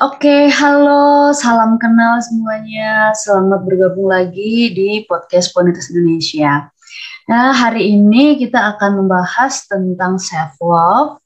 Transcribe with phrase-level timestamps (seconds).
[0.00, 3.12] Oke, halo, salam kenal semuanya.
[3.12, 6.72] Selamat bergabung lagi di podcast Ponitas Indonesia.
[7.28, 11.20] Nah, hari ini kita akan membahas tentang self love.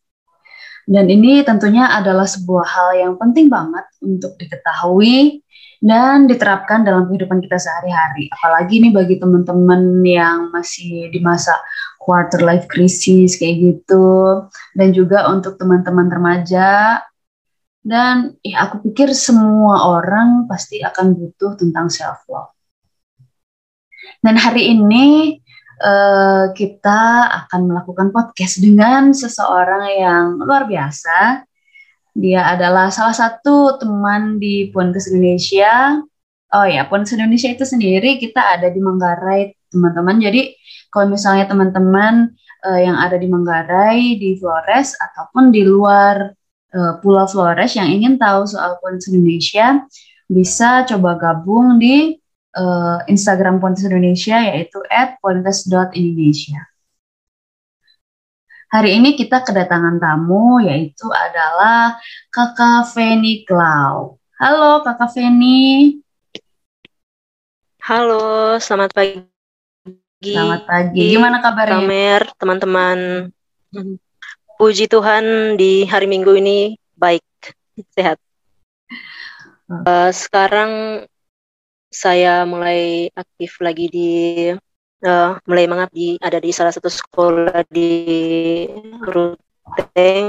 [0.90, 5.46] Dan ini tentunya adalah sebuah hal yang penting banget untuk diketahui
[5.78, 8.26] dan diterapkan dalam kehidupan kita sehari-hari.
[8.34, 11.62] Apalagi ini bagi teman-teman yang masih di masa
[12.02, 16.98] quarter life crisis kayak gitu dan juga untuk teman-teman remaja
[17.84, 22.56] dan ya aku pikir semua orang pasti akan butuh tentang self love.
[24.24, 25.36] Dan hari ini
[25.84, 31.44] uh, kita akan melakukan podcast dengan seseorang yang luar biasa.
[32.16, 36.00] Dia adalah salah satu teman di Puentes Indonesia.
[36.56, 40.24] Oh ya, Puentes Indonesia itu sendiri kita ada di Manggarai, teman-teman.
[40.24, 40.56] Jadi
[40.88, 42.32] kalau misalnya teman-teman
[42.64, 46.32] uh, yang ada di Manggarai, di Flores ataupun di luar
[46.74, 49.86] uh, Pulau Flores yang ingin tahu soal Pontius Indonesia
[50.26, 52.18] bisa coba gabung di
[52.58, 54.82] uh, Instagram Pontius Indonesia yaitu
[55.22, 56.60] @pontius.indonesia.
[58.74, 61.94] Hari ini kita kedatangan tamu yaitu adalah
[62.34, 64.18] Kakak Feni Klau.
[64.34, 66.02] Halo Kakak Feni.
[67.84, 69.22] Halo, selamat pagi.
[70.24, 71.04] Selamat pagi.
[71.12, 71.84] Gimana kabarnya?
[71.84, 72.98] Kamer, teman-teman.
[74.54, 77.26] Puji Tuhan di hari Minggu ini baik,
[77.98, 78.22] sehat.
[79.66, 81.02] Uh, sekarang
[81.90, 84.10] saya mulai aktif lagi di
[85.02, 87.90] uh, mulai mengabdi ada di salah satu sekolah di
[89.02, 90.28] Ruteng.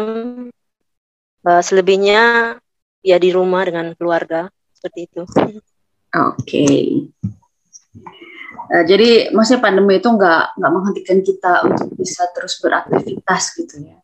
[1.46, 2.58] Uh, selebihnya
[3.06, 5.22] ya di rumah dengan keluarga seperti itu.
[5.22, 5.54] Oke.
[6.42, 6.82] Okay.
[8.74, 14.02] Uh, jadi maksudnya pandemi itu nggak nggak menghentikan kita untuk bisa terus beraktivitas gitu ya?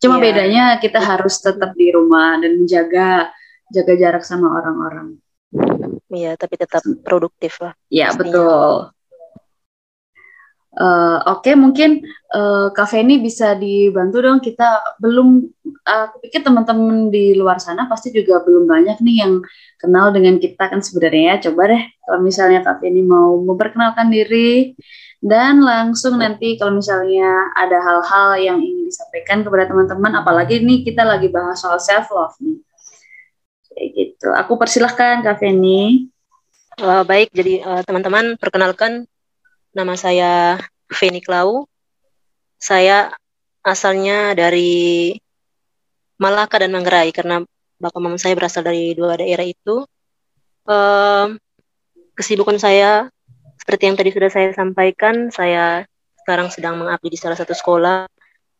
[0.00, 0.24] Cuma yeah.
[0.24, 3.30] bedanya kita harus tetap di rumah dan menjaga
[3.70, 5.20] jaga jarak sama orang-orang.
[6.10, 7.74] Iya, tapi tetap produktif lah.
[7.86, 8.90] Iya, betul.
[10.80, 12.00] Uh, Oke, okay, mungkin
[12.32, 14.40] uh, Kak Feni bisa dibantu dong.
[14.40, 15.44] Kita belum,
[15.84, 19.44] uh, aku pikir teman-teman di luar sana pasti juga belum banyak nih yang
[19.76, 21.36] kenal dengan kita kan sebenarnya.
[21.36, 21.52] Ya.
[21.52, 24.72] Coba deh, kalau misalnya Kak Feni mau memperkenalkan diri,
[25.20, 31.04] dan langsung nanti kalau misalnya ada hal-hal yang ingin disampaikan kepada teman-teman, apalagi ini kita
[31.04, 32.56] lagi bahas soal self love nih.
[33.68, 34.28] Kayak gitu.
[34.32, 36.08] Aku persilahkan Kak Feni.
[36.80, 39.09] Uh, baik, jadi uh, teman-teman perkenalkan
[39.70, 40.58] nama saya
[40.90, 41.66] Feni Klau.
[42.60, 43.14] Saya
[43.64, 45.16] asalnya dari
[46.20, 47.40] Malaka dan Manggarai karena
[47.80, 49.88] bapak mama saya berasal dari dua daerah itu.
[50.68, 51.40] Uh,
[52.12, 53.08] kesibukan saya
[53.56, 55.88] seperti yang tadi sudah saya sampaikan, saya
[56.20, 58.04] sekarang sedang mengabdi di salah satu sekolah.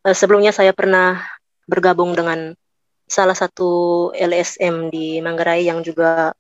[0.01, 1.21] Uh, sebelumnya saya pernah
[1.69, 2.57] bergabung dengan
[3.05, 6.33] salah satu LSM di Manggarai yang juga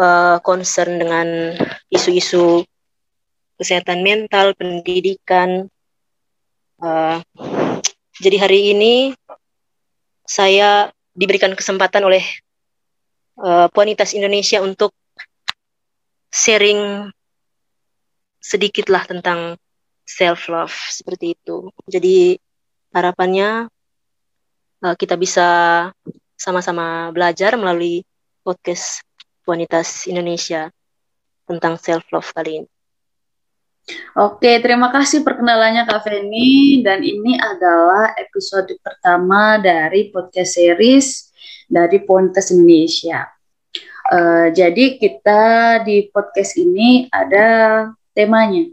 [0.00, 1.54] uh, concern dengan
[1.92, 2.66] isu-isu
[3.56, 5.68] kesehatan mental, pendidikan.
[6.82, 7.22] Uh,
[8.18, 8.94] jadi hari ini
[10.26, 12.24] saya diberikan kesempatan oleh
[13.38, 14.96] uh, Puanitas Indonesia untuk
[16.32, 17.12] sharing
[18.42, 19.60] sedikitlah tentang
[20.02, 21.70] self love seperti itu.
[21.86, 22.36] Jadi
[22.90, 23.68] harapannya
[24.82, 25.46] uh, kita bisa
[26.34, 28.02] sama-sama belajar melalui
[28.42, 29.06] podcast
[29.46, 30.70] Wanitas Indonesia
[31.46, 32.68] tentang self love kali ini.
[34.14, 41.34] Oke, terima kasih perkenalannya Kak Feni dan ini adalah episode pertama dari podcast series
[41.66, 43.26] dari Pontes Indonesia.
[44.12, 45.42] Uh, jadi kita
[45.82, 48.70] di podcast ini ada temanya.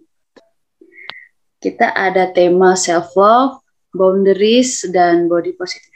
[1.57, 3.65] Kita ada tema self love,
[3.95, 5.89] boundaries dan body positivity.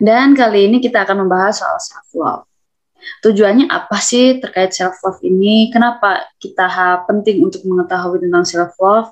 [0.00, 2.44] Dan kali ini kita akan membahas soal self love.
[3.24, 5.70] Tujuannya apa sih terkait self love ini?
[5.72, 6.68] Kenapa kita
[7.06, 9.10] penting untuk mengetahui tentang self love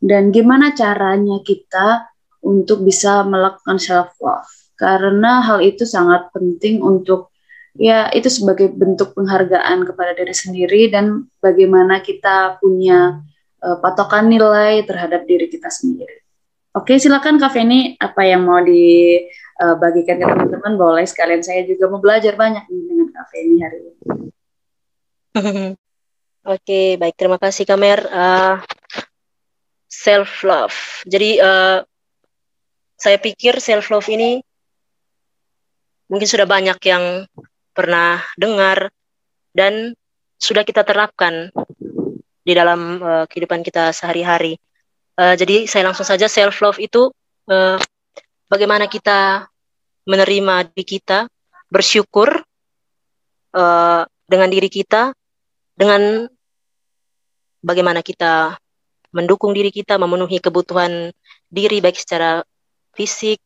[0.00, 2.08] dan gimana caranya kita
[2.44, 4.48] untuk bisa melakukan self love?
[4.74, 7.30] Karena hal itu sangat penting untuk
[7.74, 13.22] ya itu sebagai bentuk penghargaan kepada diri sendiri dan bagaimana kita punya
[13.62, 16.22] uh, patokan nilai terhadap diri kita sendiri.
[16.74, 18.58] Oke, silakan Kak Feni, apa yang mau
[19.54, 23.94] dibagikan ke teman-teman boleh sekalian saya juga mau belajar banyak dengan Kak Feni hari ini.
[26.54, 28.04] Oke, baik terima kasih Kamer.
[28.10, 28.54] Uh, eh,
[29.88, 30.76] self love.
[31.08, 31.80] Jadi uh,
[32.98, 34.42] saya pikir self love ini
[36.10, 37.24] mungkin sudah banyak yang
[37.72, 38.92] pernah dengar
[39.56, 39.96] dan
[40.36, 41.48] sudah kita terapkan
[42.44, 44.60] di dalam uh, kehidupan kita sehari-hari.
[45.16, 47.08] Uh, jadi saya langsung saja self love itu
[47.48, 47.80] uh,
[48.54, 49.50] bagaimana kita
[50.06, 51.26] menerima diri kita
[51.66, 52.30] bersyukur
[53.50, 55.10] uh, dengan diri kita,
[55.74, 56.30] dengan
[57.58, 58.54] bagaimana kita
[59.10, 61.10] mendukung diri kita, memenuhi kebutuhan
[61.50, 62.46] diri baik secara
[62.94, 63.42] fisik,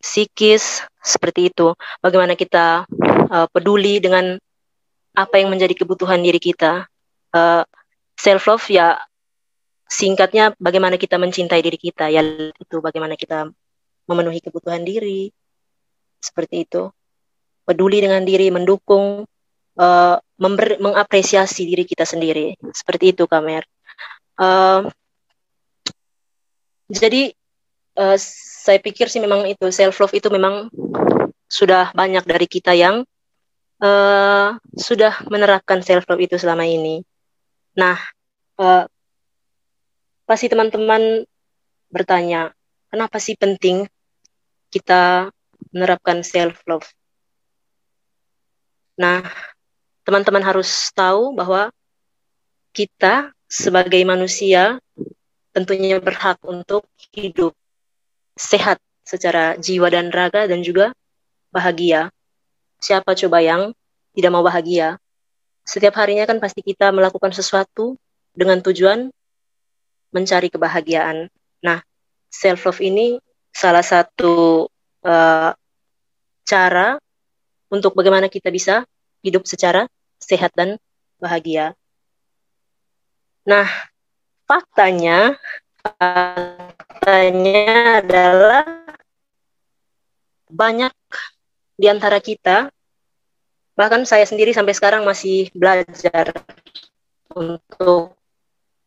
[0.00, 1.76] psikis, seperti itu.
[2.00, 2.88] Bagaimana kita
[3.28, 4.40] uh, peduli dengan
[5.12, 6.88] apa yang menjadi kebutuhan diri kita.
[7.36, 7.60] Uh,
[8.16, 8.96] self love ya
[9.92, 12.24] singkatnya bagaimana kita mencintai diri kita ya
[12.56, 13.52] itu bagaimana kita
[14.06, 15.30] memenuhi kebutuhan diri.
[16.22, 16.90] Seperti itu.
[17.66, 19.26] Peduli dengan diri mendukung
[19.78, 22.54] uh, member, mengapresiasi diri kita sendiri.
[22.70, 23.66] Seperti itu kamer
[24.40, 24.80] uh,
[26.86, 27.34] jadi
[27.98, 30.70] uh, saya pikir sih memang itu self love itu memang
[31.50, 33.02] sudah banyak dari kita yang
[33.82, 37.02] uh, sudah menerapkan self love itu selama ini.
[37.74, 37.98] Nah
[38.60, 38.84] uh,
[40.26, 41.26] pasti teman-teman
[41.90, 42.50] bertanya,
[42.90, 43.86] kenapa sih penting
[44.72, 45.30] kita
[45.72, 46.86] menerapkan self love?
[48.96, 49.22] Nah,
[50.06, 51.68] teman-teman harus tahu bahwa
[52.72, 54.80] kita sebagai manusia
[55.52, 56.84] tentunya berhak untuk
[57.16, 57.56] hidup
[58.36, 58.76] sehat
[59.06, 60.92] secara jiwa dan raga dan juga
[61.48, 62.12] bahagia.
[62.76, 63.72] Siapa coba yang
[64.12, 65.00] tidak mau bahagia?
[65.64, 67.96] Setiap harinya kan pasti kita melakukan sesuatu
[68.36, 69.08] dengan tujuan
[70.12, 71.32] mencari kebahagiaan.
[71.64, 71.80] Nah,
[72.28, 73.18] self love ini
[73.56, 74.68] salah satu
[75.00, 75.50] uh,
[76.44, 77.00] cara
[77.72, 78.84] untuk bagaimana kita bisa
[79.24, 79.88] hidup secara
[80.20, 80.76] sehat dan
[81.16, 81.72] bahagia.
[83.48, 83.64] Nah,
[84.44, 85.40] faktanya
[85.80, 87.64] faktanya
[88.04, 88.66] adalah
[90.52, 90.92] banyak
[91.80, 92.68] di antara kita
[93.72, 96.32] bahkan saya sendiri sampai sekarang masih belajar
[97.32, 98.16] untuk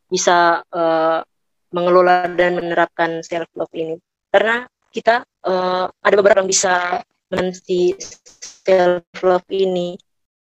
[0.10, 1.22] bisa uh,
[1.70, 9.06] mengelola dan menerapkan self love ini karena kita uh, ada beberapa yang bisa menanti self
[9.22, 9.94] love ini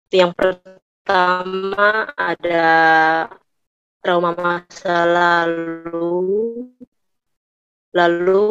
[0.10, 2.70] yang pertama ada
[4.02, 6.66] trauma masa lalu.
[7.90, 8.46] Lalu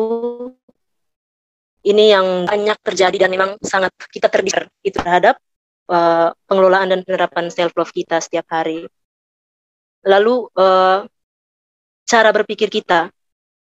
[1.86, 5.38] ini yang banyak terjadi dan memang sangat kita terdister itu terhadap
[5.90, 8.86] uh, pengelolaan dan penerapan self love kita setiap hari.
[10.06, 11.06] Lalu uh,
[12.06, 13.10] cara berpikir kita,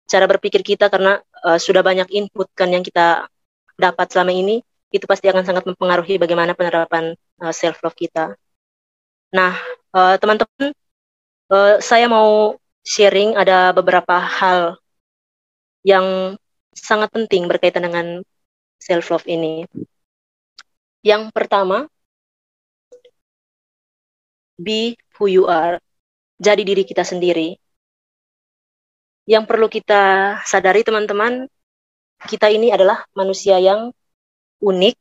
[0.08, 3.26] cara berpikir kita karena uh, sudah banyak input kan yang kita
[3.78, 8.34] dapat selama ini, itu pasti akan sangat mempengaruhi bagaimana penerapan uh, eh, self love kita.
[9.28, 9.52] Nah,
[9.92, 10.72] teman-teman,
[11.52, 14.80] uh, saya mau sharing ada beberapa hal
[15.84, 16.36] yang
[16.72, 18.24] sangat penting berkaitan dengan
[18.80, 19.68] self love ini.
[21.04, 21.86] Yang pertama,
[24.58, 25.78] be who you are
[26.38, 27.58] jadi diri kita sendiri.
[29.28, 30.02] Yang perlu kita
[30.48, 31.44] sadari teman-teman,
[32.24, 33.92] kita ini adalah manusia yang
[34.64, 34.98] unik,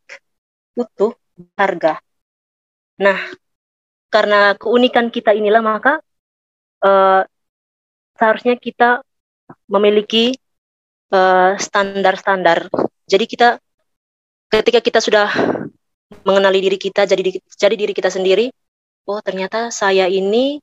[0.75, 1.15] utuh,
[1.55, 2.03] harga.
[2.99, 3.17] Nah,
[4.11, 6.03] karena keunikan kita inilah maka
[6.83, 7.23] uh,
[8.17, 9.05] seharusnya kita
[9.69, 10.35] memiliki
[11.13, 12.67] eh, standar-standar.
[12.73, 13.49] Uh, jadi kita
[14.51, 15.31] ketika kita sudah
[16.27, 18.51] mengenali diri kita, jadi jadi diri kita sendiri,
[19.07, 20.59] oh ternyata saya ini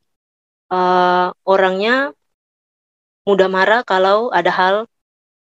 [0.69, 2.13] uh, orangnya
[3.25, 4.77] mudah marah kalau ada hal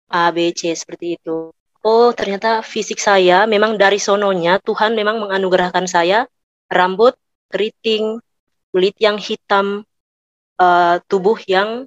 [0.08, 1.50] A, B, C seperti itu.
[1.82, 6.30] Oh, ternyata fisik saya memang dari sononya Tuhan memang menganugerahkan saya
[6.70, 7.18] rambut
[7.50, 8.22] keriting,
[8.70, 9.82] kulit yang hitam,
[10.62, 11.84] uh, tubuh yang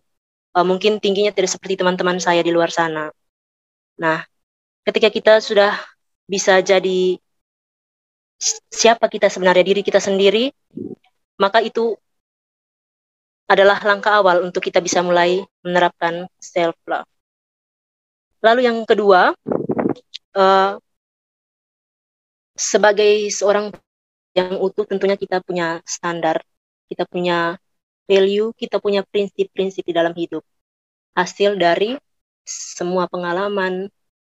[0.52, 3.08] uh, mungkin tingginya tidak seperti teman-teman saya di luar sana.
[3.96, 4.20] Nah,
[4.84, 5.80] ketika kita sudah
[6.28, 7.16] bisa jadi
[8.70, 10.52] siapa kita sebenarnya diri kita sendiri,
[11.40, 11.96] maka itu
[13.46, 17.06] adalah langkah awal untuk kita bisa mulai menerapkan self love.
[18.42, 19.34] Lalu yang kedua,
[20.38, 20.72] uh,
[22.56, 23.74] sebagai seorang
[24.36, 26.42] yang utuh tentunya kita punya standar,
[26.90, 27.58] kita punya
[28.06, 30.42] value, kita punya prinsip-prinsip di dalam hidup.
[31.16, 31.96] Hasil dari
[32.46, 33.90] semua pengalaman,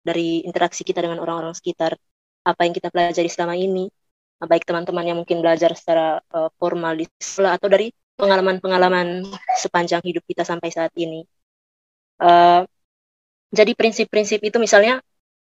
[0.05, 1.99] dari interaksi kita dengan orang-orang sekitar,
[2.47, 3.91] apa yang kita pelajari selama ini,
[4.39, 9.23] baik teman-teman yang mungkin belajar secara uh, formal di sekolah atau dari pengalaman-pengalaman
[9.55, 11.23] sepanjang hidup kita sampai saat ini.
[12.17, 12.65] Uh,
[13.53, 14.99] jadi prinsip-prinsip itu misalnya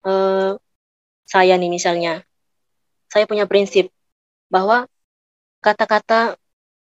[0.08, 0.56] uh,
[1.28, 2.24] saya nih misalnya,
[3.12, 3.92] saya punya prinsip
[4.48, 4.88] bahwa
[5.62, 6.40] kata-kata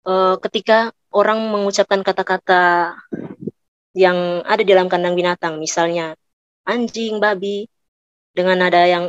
[0.05, 2.93] uh, ketika orang mengucapkan kata-kata
[3.97, 6.13] yang ada di dalam kandang binatang, misalnya
[6.67, 7.65] anjing, babi,
[8.35, 9.07] dengan nada yang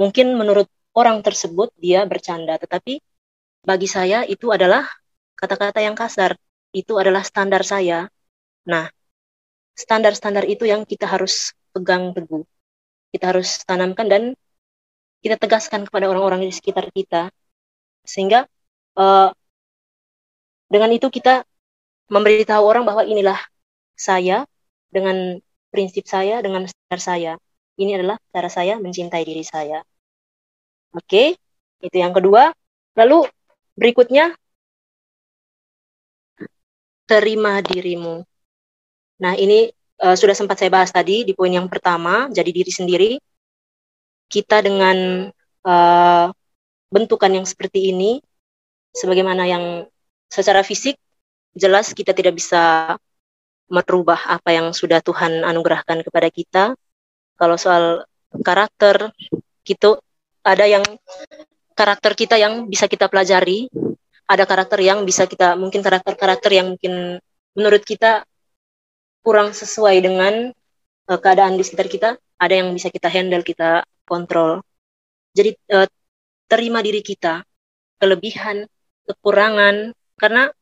[0.00, 3.04] mungkin menurut orang tersebut dia bercanda, tetapi
[3.60, 4.88] bagi saya itu adalah
[5.40, 6.36] kata-kata yang kasar
[6.76, 8.06] itu adalah standar saya.
[8.68, 8.92] Nah,
[9.72, 12.44] standar-standar itu yang kita harus pegang teguh.
[13.10, 14.22] Kita harus tanamkan dan
[15.24, 17.32] kita tegaskan kepada orang-orang di sekitar kita
[18.04, 18.48] sehingga
[18.96, 19.28] uh,
[20.70, 21.44] dengan itu kita
[22.08, 23.36] memberitahu orang bahwa inilah
[23.92, 24.48] saya
[24.88, 25.36] dengan
[25.68, 27.32] prinsip saya dengan standar saya
[27.76, 29.84] ini adalah cara saya mencintai diri saya
[30.96, 31.36] oke
[31.84, 32.50] itu yang kedua
[32.96, 33.28] lalu
[33.76, 34.34] berikutnya
[37.10, 38.22] terima dirimu.
[39.18, 39.66] Nah ini
[39.98, 43.10] uh, sudah sempat saya bahas tadi di poin yang pertama jadi diri sendiri.
[44.30, 45.26] Kita dengan
[45.66, 46.26] uh,
[46.86, 48.22] bentukan yang seperti ini,
[48.94, 49.90] sebagaimana yang
[50.30, 50.94] secara fisik
[51.58, 52.94] jelas kita tidak bisa
[53.66, 56.64] merubah apa yang sudah Tuhan anugerahkan kepada kita.
[57.34, 58.06] Kalau soal
[58.46, 59.10] karakter,
[59.66, 59.98] gitu
[60.46, 60.86] ada yang
[61.74, 63.66] karakter kita yang bisa kita pelajari,
[64.30, 67.18] ada karakter yang bisa kita mungkin karakter-karakter yang mungkin
[67.58, 68.22] menurut kita
[69.26, 70.54] kurang sesuai dengan
[71.10, 74.62] uh, keadaan di sekitar kita, ada yang bisa kita handle, kita kontrol.
[75.34, 75.90] Jadi uh,
[76.46, 77.42] terima diri kita,
[77.98, 78.70] kelebihan,
[79.10, 80.54] kekurangan, karena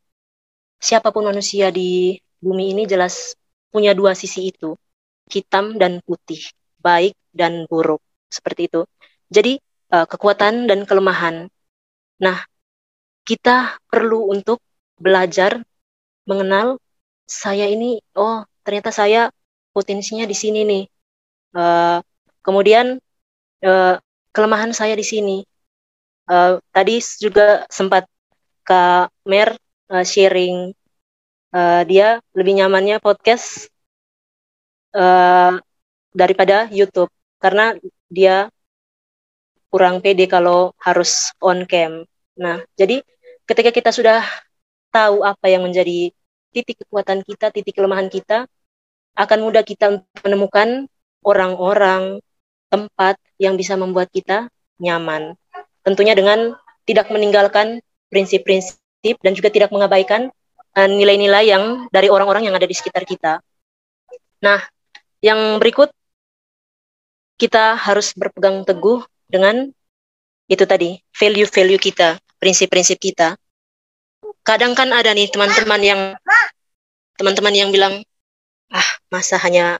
[0.80, 3.36] siapa pun manusia di bumi ini jelas
[3.68, 4.74] punya dua sisi itu,
[5.28, 6.40] hitam dan putih,
[6.80, 8.00] baik dan buruk,
[8.32, 8.88] seperti itu.
[9.28, 9.60] Jadi
[9.92, 11.52] uh, kekuatan dan kelemahan.
[12.18, 12.42] Nah,
[13.28, 14.64] kita perlu untuk
[14.96, 15.60] belajar
[16.24, 16.80] mengenal
[17.28, 19.28] saya ini, oh ternyata saya
[19.76, 20.84] potensinya di sini nih.
[21.52, 22.00] Uh,
[22.40, 22.96] kemudian
[23.68, 24.00] uh,
[24.32, 25.44] kelemahan saya di sini.
[26.24, 28.08] Uh, tadi juga sempat
[28.64, 29.56] Kak Mer
[29.92, 30.72] uh, sharing
[31.52, 33.68] uh, dia lebih nyamannya podcast
[34.96, 35.56] uh,
[36.12, 37.76] daripada YouTube karena
[38.08, 38.48] dia
[39.68, 42.08] kurang pede kalau harus on cam.
[42.40, 43.04] Nah, jadi
[43.48, 44.20] ketika kita sudah
[44.92, 46.12] tahu apa yang menjadi
[46.52, 48.44] titik kekuatan kita, titik kelemahan kita,
[49.16, 50.86] akan mudah kita menemukan
[51.24, 52.20] orang-orang,
[52.68, 55.34] tempat yang bisa membuat kita nyaman.
[55.82, 57.80] Tentunya dengan tidak meninggalkan
[58.12, 60.28] prinsip-prinsip dan juga tidak mengabaikan
[60.76, 63.40] eh, nilai-nilai yang dari orang-orang yang ada di sekitar kita.
[64.44, 64.60] Nah,
[65.24, 65.90] yang berikut
[67.38, 69.70] kita harus berpegang teguh dengan
[70.48, 73.38] itu tadi, value-value kita, prinsip-prinsip kita.
[74.42, 76.00] Kadang kan ada nih teman-teman yang
[77.18, 78.00] teman-teman yang bilang,
[78.72, 79.76] "Ah, masa hanya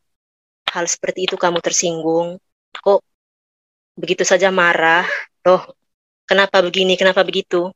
[0.69, 2.37] hal seperti itu kamu tersinggung?"
[2.79, 3.01] kok
[3.99, 5.07] begitu saja marah,
[5.43, 5.63] loh
[6.29, 7.73] kenapa begini, kenapa begitu.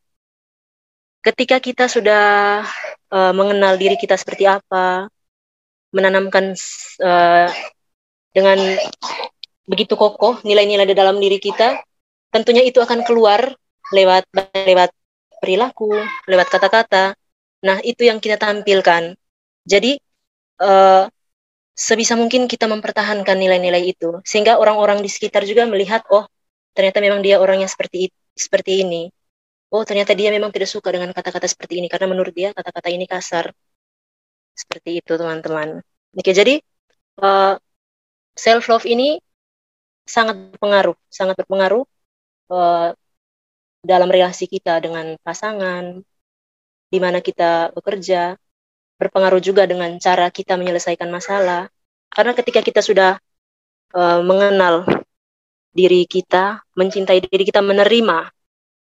[1.23, 2.63] Ketika kita sudah
[3.11, 5.07] uh, mengenal diri kita seperti apa,
[5.95, 6.55] menanamkan
[7.03, 7.49] uh,
[8.35, 8.59] dengan
[9.67, 11.79] begitu kokoh nilai-nilai di dalam diri kita,
[12.35, 13.55] tentunya itu akan keluar
[13.93, 14.25] lewat
[14.67, 14.91] lewat
[15.39, 15.93] perilaku,
[16.27, 17.15] lewat kata-kata.
[17.63, 19.15] Nah, itu yang kita tampilkan.
[19.63, 19.95] Jadi
[20.59, 21.07] uh,
[21.73, 26.29] sebisa mungkin kita mempertahankan nilai-nilai itu sehingga orang-orang di sekitar juga melihat oh
[26.77, 29.09] ternyata memang dia orang yang seperti seperti ini
[29.73, 33.09] oh ternyata dia memang tidak suka dengan kata-kata seperti ini karena menurut dia kata-kata ini
[33.09, 33.57] kasar
[34.53, 35.81] seperti itu teman-teman
[36.13, 36.61] oke jadi
[37.25, 37.55] uh, eh,
[38.37, 39.17] self love ini
[40.05, 41.85] sangat berpengaruh sangat berpengaruh
[42.53, 42.93] uh,
[43.83, 46.01] dalam relasi kita dengan pasangan
[46.89, 48.39] di mana kita bekerja
[48.97, 51.67] berpengaruh juga dengan cara kita menyelesaikan masalah.
[52.07, 53.19] Karena ketika kita sudah
[53.99, 54.87] uh, mengenal
[55.75, 58.31] diri kita, mencintai diri kita, menerima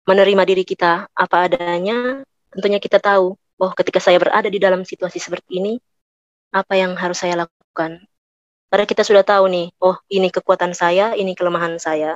[0.08, 2.24] menerima diri kita apa adanya,
[2.56, 5.74] tentunya kita tahu, oh ketika saya berada di dalam situasi seperti ini,
[6.56, 8.00] apa yang harus saya lakukan.
[8.72, 12.16] Karena kita sudah tahu nih, oh ini kekuatan saya, ini kelemahan saya.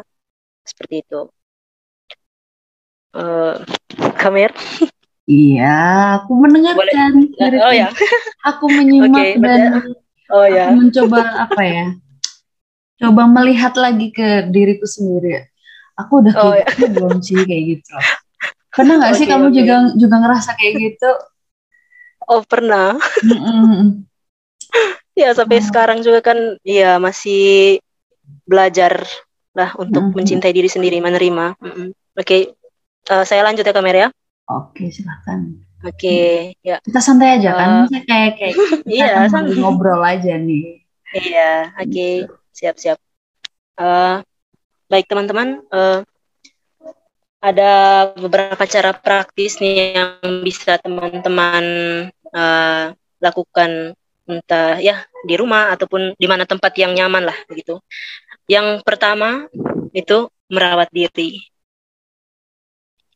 [0.63, 1.27] Seperti itu.
[3.11, 3.59] Uh,
[4.15, 4.55] Kamer?
[5.27, 5.77] Iya,
[6.23, 7.31] aku mendengarkan.
[7.31, 7.59] Boleh.
[7.61, 7.87] Oh ya.
[8.47, 9.93] Aku menyimak okay, dan
[10.31, 10.67] oh, ya.
[10.67, 11.85] aku mencoba apa ya?
[13.01, 15.47] Coba melihat lagi ke diriku sendiri.
[15.99, 16.73] Aku udah oh, kayak ya.
[16.73, 17.95] gitu belum sih kayak gitu.
[18.71, 19.55] Pernah nggak okay, sih kamu okay.
[19.59, 21.11] juga juga ngerasa kayak gitu?
[22.31, 22.95] Oh pernah.
[25.19, 25.65] ya sampai oh.
[25.67, 27.77] sekarang juga kan, ya masih
[28.47, 29.03] belajar
[29.51, 30.17] lah untuk mm -hmm.
[30.17, 31.59] mencintai diri sendiri, menerima.
[31.59, 31.87] Mm -hmm.
[32.15, 32.41] Oke, okay.
[33.09, 34.09] Uh, eh, saya lanjut ya kamera ya.
[34.51, 35.63] Oke, silakan.
[35.81, 36.77] Oke, ya.
[36.85, 38.53] Kita santai aja kan, uh, kayak kayak
[38.85, 40.85] iya, sambil ngobrol aja nih.
[41.17, 42.13] Iya, oke, okay.
[42.53, 42.99] Siap-siap.
[43.81, 44.21] Uh,
[44.91, 46.05] baik teman-teman, uh,
[47.41, 47.71] ada
[48.13, 51.65] beberapa cara praktis nih yang bisa teman-teman
[52.29, 53.97] uh, lakukan
[54.29, 57.81] entah ya di rumah ataupun di mana tempat yang nyaman lah begitu.
[58.45, 59.49] Yang pertama
[59.91, 61.50] itu merawat diri.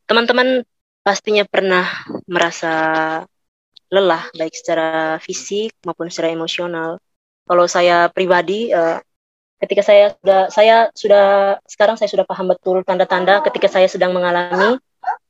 [0.06, 0.62] Teman-teman
[1.02, 1.86] pastinya pernah
[2.30, 2.74] merasa
[3.90, 6.98] lelah baik secara fisik maupun secara emosional.
[7.46, 8.98] Kalau saya pribadi uh,
[9.62, 11.24] ketika saya sudah saya sudah
[11.66, 14.78] sekarang saya sudah paham betul tanda-tanda ketika saya sedang mengalami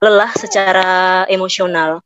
[0.01, 2.01] lelah secara emosional.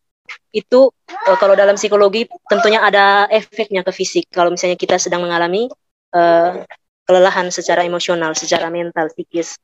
[0.50, 4.30] Itu uh, kalau dalam psikologi tentunya ada efeknya ke fisik.
[4.30, 5.70] Kalau misalnya kita sedang mengalami
[6.14, 6.66] uh,
[7.06, 9.58] kelelahan secara emosional secara mental psikis.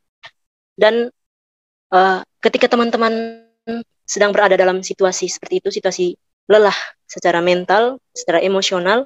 [0.74, 1.10] Dan
[1.92, 3.44] uh, ketika teman-teman
[4.06, 6.14] sedang berada dalam situasi seperti itu situasi
[6.46, 6.76] lelah
[7.10, 9.04] secara mental secara emosional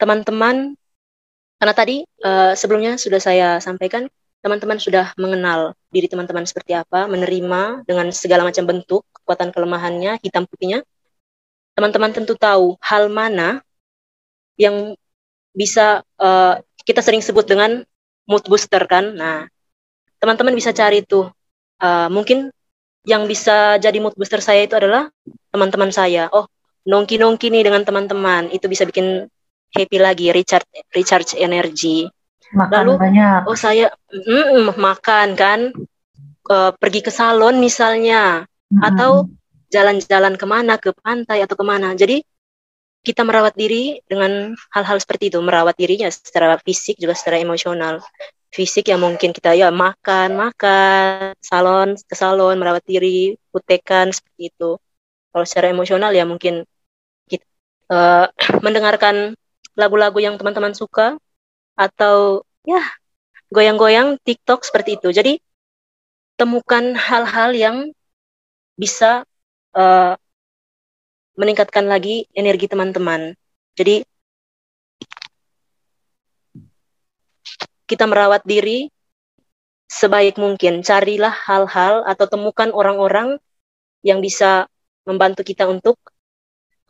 [0.00, 0.76] teman-teman
[1.58, 7.82] karena tadi uh, sebelumnya sudah saya sampaikan teman-teman sudah mengenal diri teman-teman seperti apa, menerima
[7.82, 10.86] dengan segala macam bentuk, kekuatan kelemahannya, hitam putihnya.
[11.74, 13.62] Teman-teman tentu tahu hal mana
[14.58, 14.94] yang
[15.54, 17.82] bisa uh, kita sering sebut dengan
[18.26, 19.14] mood booster kan.
[19.14, 19.46] Nah,
[20.22, 21.30] teman-teman bisa cari tuh.
[21.78, 22.50] Uh, mungkin
[23.06, 25.08] yang bisa jadi mood booster saya itu adalah
[25.54, 26.28] teman-teman saya.
[26.30, 26.50] Oh,
[26.84, 28.52] nongki-nongki nih dengan teman-teman.
[28.52, 29.26] Itu bisa bikin
[29.72, 32.08] happy lagi, recharge recharge energi
[32.52, 33.40] makan Lalu, banyak.
[33.48, 35.60] Oh saya mm, makan kan,
[36.48, 38.82] uh, pergi ke salon misalnya, mm-hmm.
[38.84, 39.28] atau
[39.68, 41.92] jalan-jalan ke mana ke pantai atau ke mana.
[41.92, 42.24] Jadi
[43.04, 48.00] kita merawat diri dengan hal-hal seperti itu, merawat dirinya secara fisik juga secara emosional.
[48.48, 54.80] Fisik ya mungkin kita ya makan, makan, salon ke salon, merawat diri, putekan seperti itu.
[55.28, 56.64] Kalau secara emosional ya mungkin
[57.28, 57.44] kita
[57.92, 58.26] uh,
[58.64, 59.36] mendengarkan
[59.76, 61.20] lagu-lagu yang teman-teman suka,
[61.78, 62.82] atau ya
[63.54, 65.14] goyang-goyang TikTok seperti itu.
[65.14, 65.38] Jadi
[66.34, 67.76] temukan hal-hal yang
[68.74, 69.22] bisa
[69.78, 70.14] uh,
[71.38, 73.38] meningkatkan lagi energi teman-teman.
[73.78, 74.02] Jadi
[77.88, 78.92] kita merawat diri
[79.88, 80.84] sebaik mungkin.
[80.84, 83.40] Carilah hal-hal atau temukan orang-orang
[84.04, 84.68] yang bisa
[85.08, 85.96] membantu kita untuk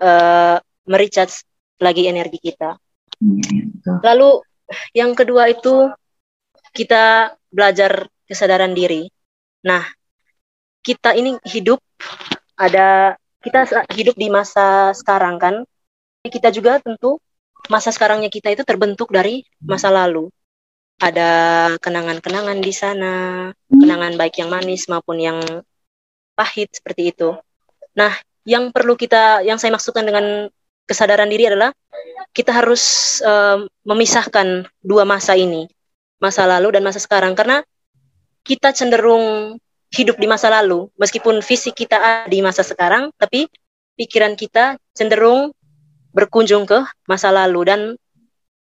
[0.03, 1.47] uh, merecharge
[1.79, 2.75] lagi energi kita.
[3.23, 4.43] Iya, Lalu
[4.93, 5.89] yang kedua itu
[6.75, 9.09] kita belajar kesadaran diri.
[9.65, 9.87] Nah,
[10.83, 11.81] kita ini hidup
[12.59, 15.55] ada kita hidup di masa sekarang kan.
[16.27, 17.23] Kita juga tentu
[17.71, 20.29] masa sekarangnya kita itu terbentuk dari masa lalu.
[20.99, 21.31] Ada
[21.79, 23.15] kenangan-kenangan di sana,
[23.71, 25.39] kenangan baik yang manis maupun yang
[26.35, 27.39] pahit seperti itu.
[27.95, 28.11] Nah,
[28.43, 30.51] yang perlu kita yang saya maksudkan dengan
[30.89, 31.71] kesadaran diri adalah
[32.35, 32.83] kita harus
[33.23, 35.71] uh, memisahkan dua masa ini,
[36.19, 37.37] masa lalu dan masa sekarang.
[37.39, 37.63] Karena
[38.43, 39.59] kita cenderung
[39.93, 43.49] hidup di masa lalu meskipun fisik kita ada di masa sekarang tapi
[43.97, 45.53] pikiran kita cenderung
[46.17, 47.61] berkunjung ke masa lalu.
[47.69, 47.81] Dan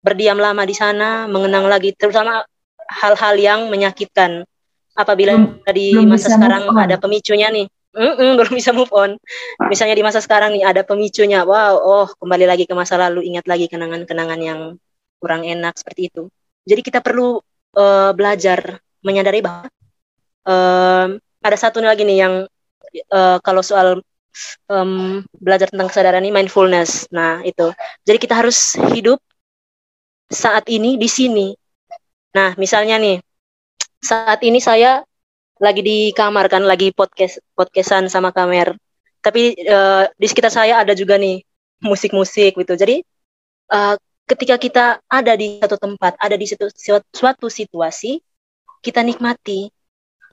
[0.09, 2.41] berdiam lama di sana mengenang lagi terutama
[2.89, 4.49] hal-hal yang menyakitkan
[4.97, 7.69] apabila hmm, di masa sekarang ada pemicunya nih
[7.99, 9.17] Mm-mm, belum bisa move on.
[9.67, 13.49] Misalnya di masa sekarang nih ada pemicunya, wow, oh kembali lagi ke masa lalu, ingat
[13.49, 14.61] lagi kenangan-kenangan yang
[15.19, 16.31] kurang enak seperti itu.
[16.69, 17.41] Jadi kita perlu
[17.75, 19.67] uh, belajar menyadari bahwa
[20.47, 21.07] uh,
[21.43, 22.35] ada satu lagi nih yang
[23.11, 24.05] uh, kalau soal
[24.71, 27.09] um, belajar tentang kesadaran ini mindfulness.
[27.11, 27.73] Nah itu,
[28.05, 29.19] jadi kita harus hidup
[30.29, 31.49] saat ini di sini.
[32.37, 33.19] Nah misalnya nih
[33.99, 35.03] saat ini saya
[35.59, 38.77] lagi di kamar kan lagi podcast podcastan sama kamer.
[39.19, 41.43] Tapi uh, di sekitar saya ada juga nih
[41.83, 42.75] musik-musik gitu.
[42.79, 43.03] Jadi
[43.75, 46.71] uh, ketika kita ada di satu tempat ada di situ
[47.11, 48.21] suatu situasi
[48.85, 49.73] kita nikmati.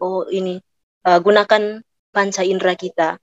[0.03, 0.59] Oh ini
[1.07, 1.81] uh, gunakan
[2.11, 3.17] panca indera kita.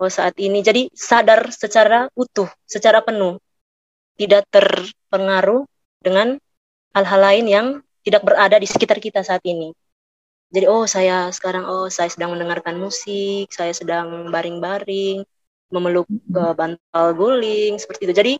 [0.00, 0.64] Oh saat ini.
[0.64, 3.36] Jadi sadar secara utuh secara penuh
[4.20, 5.64] tidak terpengaruh
[6.04, 6.36] dengan
[6.92, 7.66] hal-hal lain yang
[8.04, 9.72] tidak berada di sekitar kita saat ini.
[10.52, 15.24] Jadi oh saya sekarang oh saya sedang mendengarkan musik saya sedang baring-baring
[15.70, 18.14] memeluk ke bantal guling seperti itu.
[18.14, 18.34] Jadi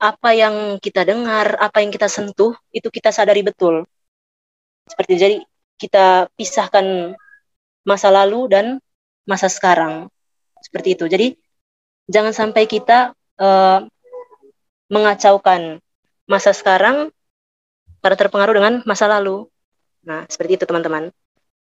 [0.00, 3.82] apa yang kita dengar apa yang kita sentuh itu kita sadari betul.
[4.86, 5.20] Seperti itu.
[5.26, 5.36] jadi
[5.80, 7.16] kita pisahkan
[7.88, 8.66] masa lalu dan
[9.24, 10.12] masa sekarang.
[10.60, 11.08] Seperti itu.
[11.08, 11.34] Jadi
[12.04, 13.88] jangan sampai kita uh,
[14.90, 15.78] mengacaukan
[16.26, 17.14] masa sekarang
[18.02, 19.46] karena terpengaruh dengan masa lalu
[20.04, 21.14] nah seperti itu teman-teman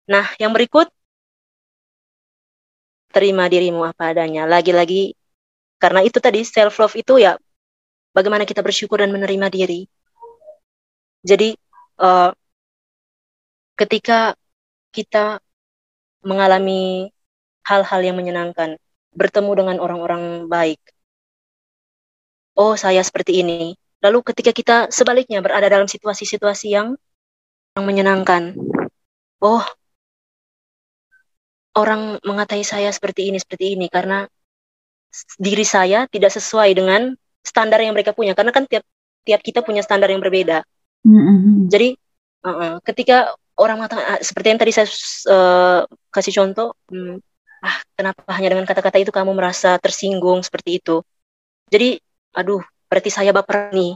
[0.06, 0.86] Nah, yang berikut
[3.10, 4.46] terima dirimu apa adanya.
[4.46, 5.18] Lagi-lagi
[5.82, 7.34] karena itu tadi self love itu ya
[8.14, 9.90] bagaimana kita bersyukur dan menerima diri.
[11.26, 11.58] Jadi
[11.98, 12.30] uh,
[13.74, 14.38] ketika
[14.94, 15.42] kita
[16.22, 17.10] mengalami
[17.66, 18.78] hal-hal yang menyenangkan,
[19.10, 20.78] bertemu dengan orang-orang baik.
[22.56, 23.76] Oh, saya seperti ini.
[24.00, 26.96] Lalu ketika kita sebaliknya berada dalam situasi-situasi yang
[27.76, 28.56] yang menyenangkan.
[29.44, 29.64] Oh,
[31.76, 34.24] orang mengatai saya seperti ini seperti ini karena
[35.36, 38.84] diri saya tidak sesuai dengan standar yang mereka punya karena kan tiap
[39.28, 40.64] tiap kita punya standar yang berbeda
[41.06, 41.70] Mm-hmm.
[41.70, 41.90] Jadi
[42.50, 44.88] uh, ketika orang mengatakan ah, seperti yang tadi saya
[45.30, 47.22] uh, kasih contoh, hmm,
[47.62, 51.06] ah kenapa hanya dengan kata-kata itu kamu merasa tersinggung seperti itu?
[51.70, 52.02] Jadi,
[52.36, 53.96] aduh, berarti saya baper nih.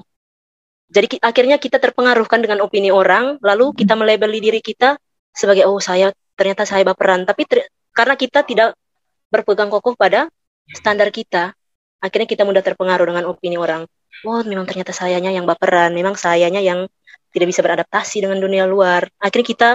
[0.89, 4.97] Jadi akhirnya kita terpengaruhkan dengan opini orang, lalu kita melabeli diri kita
[5.29, 7.29] sebagai oh saya ternyata saya baperan.
[7.29, 7.45] Tapi
[7.93, 8.73] karena kita tidak
[9.29, 10.25] berpegang kokoh pada
[10.73, 11.53] standar kita,
[12.01, 13.85] akhirnya kita mudah terpengaruh dengan opini orang.
[14.25, 16.89] Oh, memang ternyata sayanya yang baperan, memang sayanya yang
[17.29, 19.05] tidak bisa beradaptasi dengan dunia luar.
[19.21, 19.69] Akhirnya kita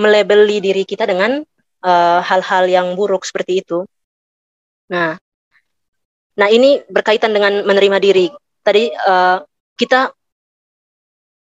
[0.00, 1.44] melebeli diri kita dengan
[1.84, 3.84] eh, hal-hal uh, yang buruk seperti itu.
[4.88, 5.20] Nah,
[6.36, 8.26] nah ini berkaitan dengan menerima diri.
[8.60, 9.40] Tadi uh,
[9.76, 10.12] kita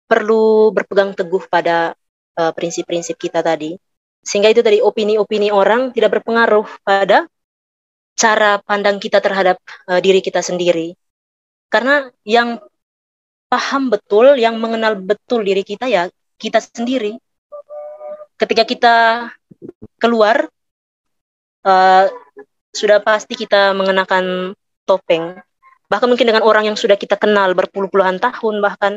[0.04, 1.96] perlu berpegang teguh pada
[2.36, 3.72] eh, prinsip-prinsip uh, kita tadi,
[4.20, 7.24] sehingga itu tadi opini-opini orang tidak berpengaruh pada
[8.14, 9.58] cara pandang kita terhadap
[9.90, 10.94] uh, diri kita sendiri.
[11.72, 12.62] Karena yang
[13.50, 16.06] paham betul, yang mengenal betul diri kita ya
[16.38, 17.18] kita sendiri.
[18.34, 18.96] Ketika kita
[19.98, 20.46] keluar,
[21.64, 22.04] uh,
[22.74, 24.54] sudah pasti kita mengenakan
[24.84, 25.36] topeng.
[25.88, 28.92] Bahkan mungkin dengan orang yang sudah kita kenal berpuluh-puluhan tahun bahkan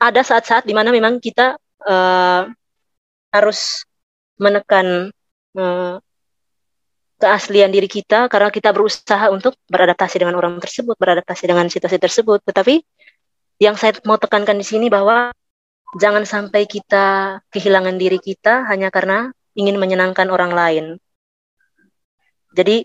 [0.00, 2.42] ada saat-saat di mana memang kita uh,
[3.32, 3.84] harus
[4.36, 5.10] menekan
[5.56, 5.96] uh,
[7.18, 12.42] keaslian diri kita karena kita berusaha untuk beradaptasi dengan orang tersebut, beradaptasi dengan situasi tersebut.
[12.44, 12.82] Tetapi
[13.62, 15.30] yang saya mau tekankan di sini bahwa
[15.96, 20.84] jangan sampai kita kehilangan diri kita hanya karena ingin menyenangkan orang lain.
[22.54, 22.82] Jadi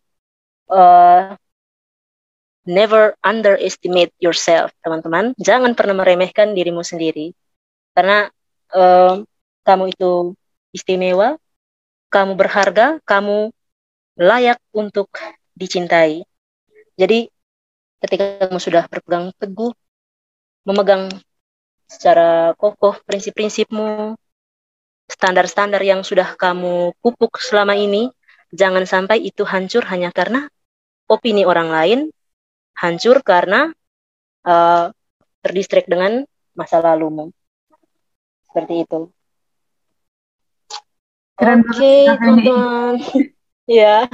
[0.69, 1.34] uh,
[2.67, 5.36] never underestimate yourself, teman-teman.
[5.39, 7.32] Jangan pernah meremehkan dirimu sendiri,
[7.95, 8.28] karena
[8.76, 9.24] uh,
[9.63, 10.34] kamu itu
[10.74, 11.38] istimewa,
[12.10, 13.54] kamu berharga, kamu
[14.19, 15.10] layak untuk
[15.56, 16.26] dicintai.
[17.00, 17.32] Jadi
[18.04, 19.72] ketika kamu sudah berpegang teguh
[20.67, 21.08] memegang
[21.89, 24.13] secara kokoh prinsip-prinsipmu,
[25.10, 28.13] standar-standar yang sudah kamu pupuk selama ini,
[28.54, 30.45] jangan sampai itu hancur hanya karena
[31.10, 32.00] opini orang lain,
[32.80, 33.70] hancur karena
[34.48, 34.92] uh,
[35.44, 36.24] terdistrek dengan
[36.56, 37.32] masa lalumu.
[38.48, 39.00] Seperti itu.
[41.39, 42.94] Oke, okay, teman-teman.
[43.80, 44.08] ya.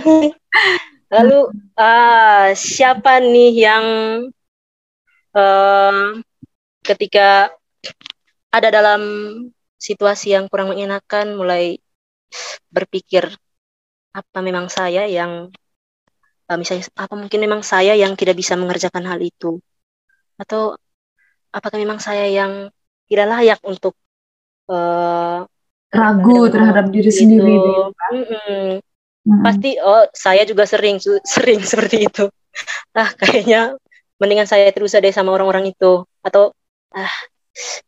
[1.10, 1.40] Lalu
[1.78, 3.86] uh, siapa nih yang
[5.34, 6.22] uh,
[6.86, 7.50] ketika
[8.54, 9.02] ada dalam
[9.82, 11.82] situasi yang kurang mengenakan mulai
[12.70, 13.30] berpikir
[14.16, 15.52] apa memang saya yang
[16.50, 19.60] uh, misalnya apa mungkin memang saya yang tidak bisa mengerjakan hal itu?
[20.38, 20.78] Atau
[21.50, 22.70] apakah memang saya yang
[23.06, 23.94] tidak layak untuk
[24.70, 25.46] uh,
[25.94, 27.20] ragu terhadap diri itu.
[27.24, 28.68] sendiri mm -mm.
[29.26, 31.02] Mm pasti oh saya juga sering
[31.36, 32.26] sering seperti itu.
[32.94, 33.74] Ah kayaknya
[34.22, 36.06] mendingan saya terus deh sama orang-orang itu.
[36.22, 36.54] Atau
[36.94, 37.16] ah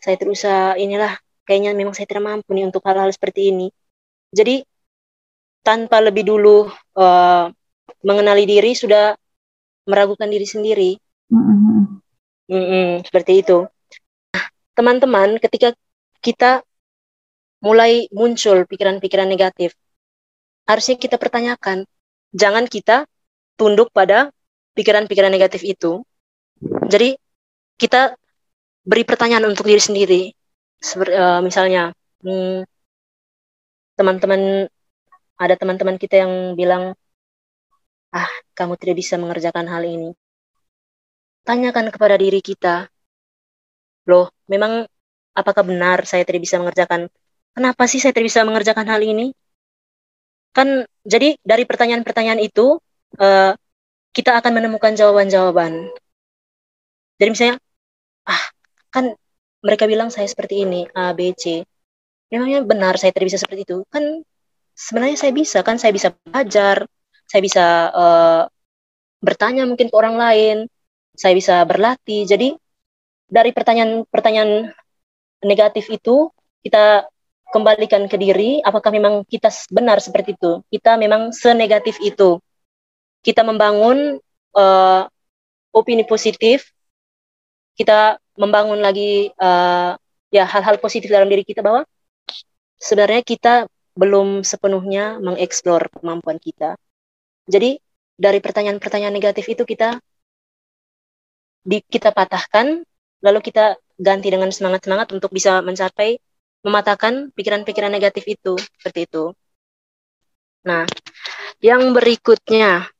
[0.01, 0.41] saya terus
[0.81, 1.13] inilah
[1.45, 3.67] kayaknya memang saya tidak mampu nih untuk hal-hal seperti ini.
[4.33, 4.65] Jadi
[5.61, 7.45] tanpa lebih dulu uh,
[8.03, 9.15] mengenali diri sudah
[9.87, 10.91] meragukan diri sendiri
[11.31, 11.79] mm-hmm.
[12.47, 13.67] Mm-mm, seperti itu
[14.77, 15.73] teman-teman ketika
[16.21, 16.61] kita
[17.63, 19.73] mulai muncul pikiran-pikiran negatif
[20.69, 21.89] harusnya kita pertanyakan
[22.31, 23.09] jangan kita
[23.57, 24.29] tunduk pada
[24.77, 26.05] pikiran-pikiran negatif itu
[26.87, 27.17] jadi
[27.77, 28.17] kita
[28.87, 30.21] beri pertanyaan untuk diri sendiri.
[30.79, 31.91] Seperti, uh, misalnya,
[32.23, 32.63] hmm,
[33.97, 34.71] teman-teman
[35.37, 36.95] ada teman-teman kita yang bilang,
[38.17, 40.09] ah kamu tidak bisa mengerjakan hal ini.
[41.45, 42.89] Tanyakan kepada diri kita,
[44.09, 44.89] loh memang
[45.37, 47.05] apakah benar saya tidak bisa mengerjakan?
[47.53, 49.29] Kenapa sih saya tidak bisa mengerjakan hal ini?
[50.51, 52.81] Kan jadi dari pertanyaan-pertanyaan itu
[53.21, 53.53] uh,
[54.11, 55.93] kita akan menemukan jawaban-jawaban.
[57.21, 57.55] Jadi misalnya,
[58.25, 58.43] ah
[58.89, 59.13] kan
[59.61, 61.65] mereka bilang saya seperti ini A B C
[62.29, 64.03] memangnya benar saya tidak bisa seperti itu kan
[64.75, 66.85] sebenarnya saya bisa kan saya bisa belajar
[67.27, 68.41] saya bisa uh,
[69.19, 70.57] bertanya mungkin ke orang lain.
[71.13, 72.23] Saya bisa berlatih.
[72.23, 72.55] Jadi
[73.27, 74.71] dari pertanyaan-pertanyaan
[75.43, 76.31] negatif itu
[76.63, 77.05] kita
[77.51, 80.63] kembalikan ke diri apakah memang kita benar seperti itu?
[80.71, 82.39] Kita memang senegatif itu.
[83.23, 84.19] Kita membangun
[84.55, 85.03] uh,
[85.75, 86.71] opini positif.
[87.77, 89.93] Kita membangun lagi uh,
[90.33, 91.85] ya hal-hal positif dalam diri kita bahwa
[92.77, 93.53] sebenarnya kita
[93.97, 96.77] belum sepenuhnya mengeksplor kemampuan kita.
[97.47, 97.79] Jadi
[98.19, 99.97] dari pertanyaan-pertanyaan negatif itu kita
[101.63, 102.83] di, kita patahkan,
[103.23, 106.19] lalu kita ganti dengan semangat-semangat untuk bisa mencapai
[106.61, 109.31] mematahkan pikiran-pikiran negatif itu seperti itu.
[110.67, 110.83] Nah,
[111.63, 112.91] yang berikutnya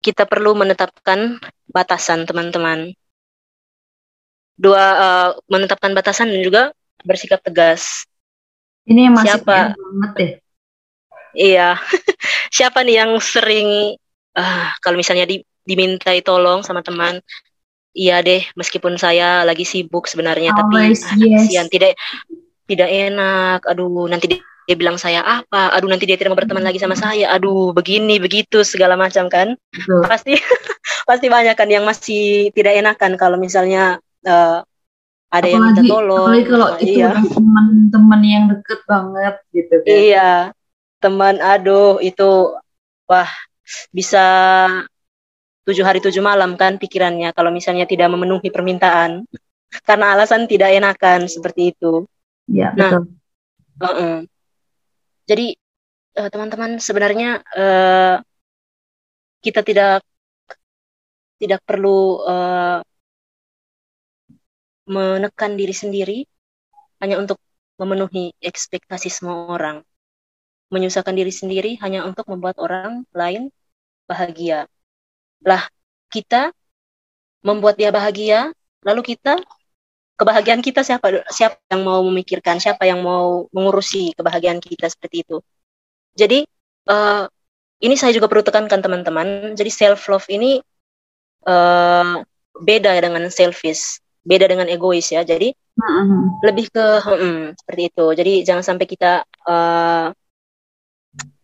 [0.00, 1.36] kita perlu menetapkan
[1.68, 2.94] batasan teman-teman
[4.56, 6.62] dua uh, menetapkan batasan dan juga
[7.04, 8.08] bersikap tegas.
[8.88, 10.32] Ini yang masih siapa banget deh.
[11.36, 11.76] Iya.
[12.56, 13.94] siapa nih yang sering
[14.34, 17.20] uh, kalau misalnya di, dimintai tolong sama teman,
[17.96, 21.40] iya deh meskipun saya lagi sibuk sebenarnya Always, tapi ah, yes.
[21.48, 21.92] kasihan tidak
[22.66, 23.60] tidak enak.
[23.68, 25.72] Aduh, nanti dia, dia bilang saya apa?
[25.76, 27.32] Aduh, nanti dia tidak mau berteman lagi sama saya.
[27.32, 29.54] Aduh, begini begitu segala macam kan.
[29.70, 30.02] Betul.
[30.04, 30.34] Pasti
[31.08, 34.60] pasti banyak kan yang masih tidak enakan kalau misalnya uh,
[35.30, 36.26] ada apalagi, yang minta tolong.
[36.26, 37.10] Apalagi kalau itu iya.
[37.30, 39.90] teman-teman yang deket banget gitu kan.
[39.90, 40.30] Iya.
[41.06, 42.58] Teman aduh itu
[43.06, 43.30] wah
[43.94, 44.26] bisa
[45.62, 49.22] tujuh hari tujuh malam kan pikirannya kalau misalnya tidak memenuhi permintaan
[49.86, 52.10] karena alasan tidak enakan seperti itu.
[52.50, 53.02] Ya, nah, betul.
[53.78, 54.16] Uh -uh.
[55.30, 55.54] Jadi
[56.18, 58.18] uh, teman-teman sebenarnya uh,
[59.42, 60.02] kita tidak
[61.38, 62.82] tidak perlu uh,
[64.90, 66.18] menekan diri sendiri
[66.98, 67.38] hanya untuk
[67.78, 69.86] memenuhi ekspektasi semua orang.
[70.72, 73.54] Menyusahkan diri sendiri hanya untuk membuat orang lain
[74.10, 74.66] bahagia.
[75.46, 75.62] Lah,
[76.10, 76.50] kita
[77.46, 78.50] membuat dia bahagia,
[78.82, 79.38] lalu kita
[80.16, 85.44] kebahagiaan kita siapa siapa yang mau memikirkan siapa yang mau mengurusi kebahagiaan kita seperti itu
[86.16, 86.48] jadi
[86.88, 87.28] uh,
[87.84, 90.64] ini saya juga perlu tekankan teman-teman jadi self love ini
[91.44, 92.24] uh,
[92.56, 96.40] beda dengan selfish beda dengan egois ya jadi uh-huh.
[96.48, 99.12] lebih ke hmm, seperti itu jadi jangan sampai kita
[99.44, 100.16] uh,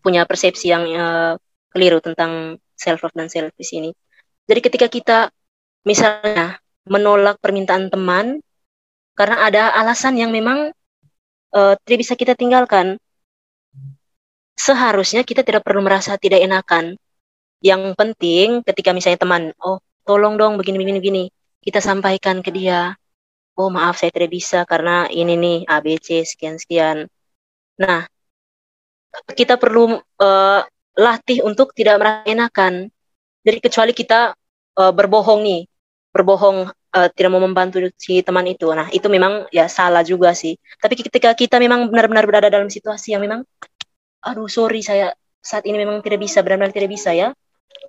[0.03, 1.33] punya persepsi yang uh,
[1.71, 3.95] keliru tentang self love dan selfish ini
[4.47, 5.19] jadi ketika kita
[5.87, 8.43] misalnya menolak permintaan teman
[9.15, 10.75] karena ada alasan yang memang
[11.55, 12.99] uh, tidak bisa kita tinggalkan.
[14.59, 16.99] Seharusnya kita tidak perlu merasa tidak enakan.
[17.62, 21.25] Yang penting ketika misalnya teman, oh tolong dong begini begini begini,
[21.62, 22.99] kita sampaikan ke dia.
[23.55, 27.07] Oh maaf saya tidak bisa karena ini nih ABC sekian sekian.
[27.79, 28.09] Nah
[29.33, 30.61] kita perlu uh,
[30.96, 32.88] latih untuk tidak merasa enakan.
[33.42, 34.33] Jadi kecuali kita
[34.79, 35.62] uh, berbohong nih,
[36.12, 38.68] berbohong uh, tidak mau membantu si teman itu.
[38.70, 40.57] Nah, itu memang ya salah juga sih.
[40.81, 43.42] Tapi ketika kita memang benar-benar berada dalam situasi yang memang
[44.22, 45.11] aduh sorry saya
[45.42, 47.35] saat ini memang tidak bisa, benar-benar tidak bisa ya.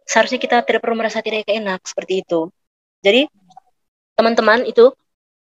[0.09, 2.49] Seharusnya kita tidak perlu merasa tidak enak seperti itu.
[3.05, 3.29] Jadi
[4.17, 4.89] teman-teman itu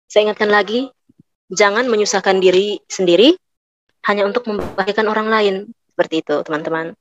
[0.09, 0.91] saya ingatkan lagi
[1.49, 3.37] jangan menyusahkan diri sendiri
[4.05, 5.55] hanya untuk membahagiakan orang lain
[5.93, 6.93] seperti itu, teman-teman.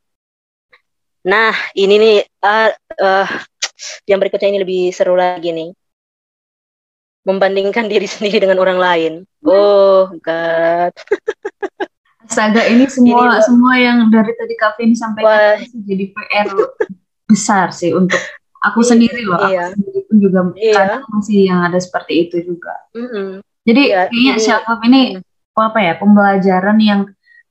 [1.24, 3.28] Nah, ini nih uh, uh,
[4.10, 5.72] yang berikutnya ini lebih seru lagi nih
[7.24, 9.12] membandingkan diri sendiri dengan orang lain.
[9.44, 10.92] Oh God.
[12.24, 16.48] Astaga ini semua ini, semua yang dari tadi kafe ini sampai jadi PR
[17.28, 18.16] besar sih untuk
[18.64, 19.44] aku iya, sendiri loh.
[19.44, 19.68] Iya.
[19.68, 20.72] Aku sendiri pun juga iya.
[20.72, 22.72] kadang masih yang ada seperti itu juga.
[22.96, 23.28] Mm -hmm.
[23.64, 25.33] Jadi iya, kayaknya self ini mm.
[25.60, 27.00] Apa ya pembelajaran yang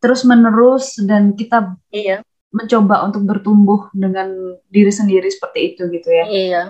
[0.03, 2.19] terus menerus dan kita iya.
[2.51, 6.25] mencoba untuk bertumbuh dengan diri sendiri seperti itu gitu ya.
[6.27, 6.63] Iya.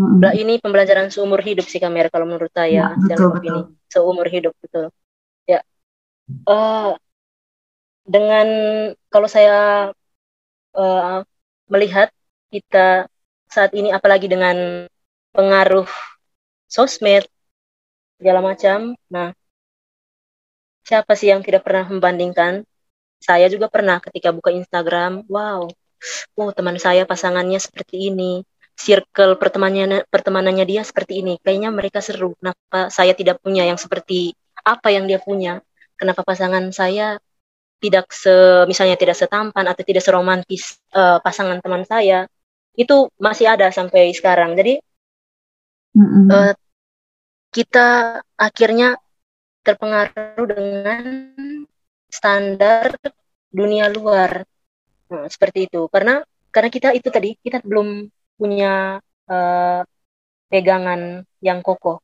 [0.00, 0.32] Mm-hmm.
[0.32, 2.94] Ini pembelajaran seumur hidup sih kamera kalau menurut saya.
[2.94, 3.44] Ya, betul, betul.
[3.44, 4.88] Ini seumur hidup betul.
[5.44, 5.60] Ya.
[6.46, 6.94] Uh,
[8.06, 8.48] dengan
[9.10, 9.90] kalau saya
[10.78, 11.18] uh,
[11.68, 12.08] melihat
[12.54, 13.10] kita
[13.50, 14.86] saat ini apalagi dengan
[15.34, 15.90] pengaruh
[16.70, 17.26] sosmed
[18.16, 18.94] segala macam.
[19.10, 19.34] Nah,
[20.84, 22.64] siapa sih yang tidak pernah membandingkan?
[23.20, 25.68] Saya juga pernah ketika buka Instagram, wow,
[26.40, 28.40] oh teman saya pasangannya seperti ini,
[28.80, 31.36] circle pertemanannya pertemanannya dia seperti ini.
[31.44, 32.32] Kayaknya mereka seru.
[32.40, 34.32] Kenapa saya tidak punya yang seperti
[34.64, 35.60] apa yang dia punya?
[36.00, 37.20] Kenapa pasangan saya
[37.80, 38.32] tidak se
[38.68, 42.24] misalnya tidak setampan atau tidak seromantis uh, pasangan teman saya?
[42.72, 44.56] Itu masih ada sampai sekarang.
[44.56, 44.80] Jadi
[45.92, 46.24] mm-hmm.
[46.32, 46.52] uh,
[47.52, 48.96] kita akhirnya
[49.60, 51.02] terpengaruh dengan
[52.10, 52.96] standar
[53.50, 54.42] dunia luar.
[55.10, 55.86] Nah, seperti itu.
[55.90, 58.98] Karena karena kita itu tadi kita belum punya
[59.30, 59.80] uh,
[60.50, 62.02] pegangan yang kokoh.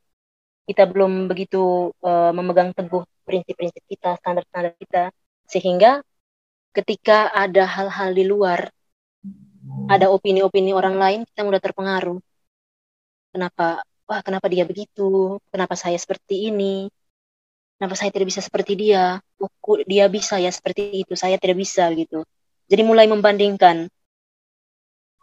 [0.67, 5.11] Kita belum begitu uh, memegang teguh prinsip-prinsip kita, standar-standar kita,
[5.47, 6.03] sehingga
[6.75, 8.71] ketika ada hal-hal di luar,
[9.91, 12.19] ada opini-opini orang lain, kita mudah terpengaruh.
[13.35, 13.83] Kenapa?
[14.07, 15.39] Wah, kenapa dia begitu?
[15.51, 16.87] Kenapa saya seperti ini?
[17.77, 19.21] Kenapa saya tidak bisa seperti dia?
[19.37, 19.51] Oh,
[19.85, 22.25] dia bisa ya seperti itu, saya tidak bisa gitu.
[22.67, 23.87] Jadi mulai membandingkan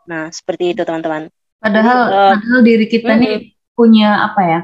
[0.08, 1.32] Nah, seperti itu teman-teman.
[1.64, 3.36] Padahal uh, padahal diri kita mm, nih
[3.72, 4.60] punya apa ya?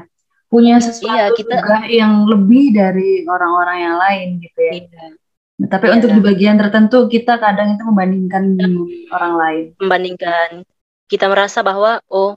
[0.50, 4.72] Punya sesuatu iya, kita, juga yang lebih dari orang-orang yang lain gitu ya.
[4.82, 5.04] Iya.
[5.62, 5.94] Nah, tapi iya.
[5.96, 8.68] untuk di bagian tertentu kita kadang itu membandingkan iya.
[9.14, 9.64] orang lain.
[9.78, 10.48] Membandingkan.
[11.06, 12.36] Kita merasa bahwa oh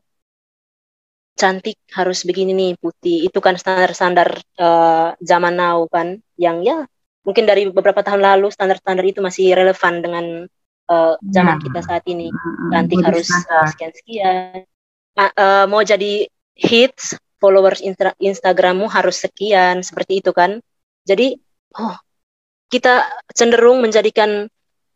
[1.33, 3.25] cantik harus begini nih putih.
[3.27, 6.85] Itu kan standar-standar uh, zaman now kan yang ya
[7.23, 10.25] mungkin dari beberapa tahun lalu standar-standar itu masih relevan dengan
[10.91, 11.63] uh, zaman ya.
[11.69, 12.29] kita saat ini.
[12.71, 13.27] cantik harus
[13.73, 14.67] sekian-sekian.
[15.13, 16.25] Uh, uh, mau jadi
[16.57, 20.61] hits followers Insta Instagrammu harus sekian seperti itu kan.
[21.03, 21.35] Jadi
[21.77, 21.95] oh
[22.71, 24.49] kita cenderung menjadikan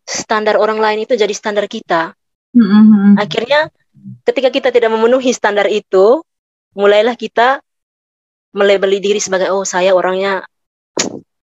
[0.08, 2.16] standar orang lain itu jadi standar kita.
[2.58, 3.20] Mm-hmm.
[3.20, 3.70] akhirnya
[4.28, 6.22] ketika kita tidak memenuhi standar itu
[6.78, 7.60] mulailah kita
[8.56, 10.46] melebeli diri sebagai oh saya orangnya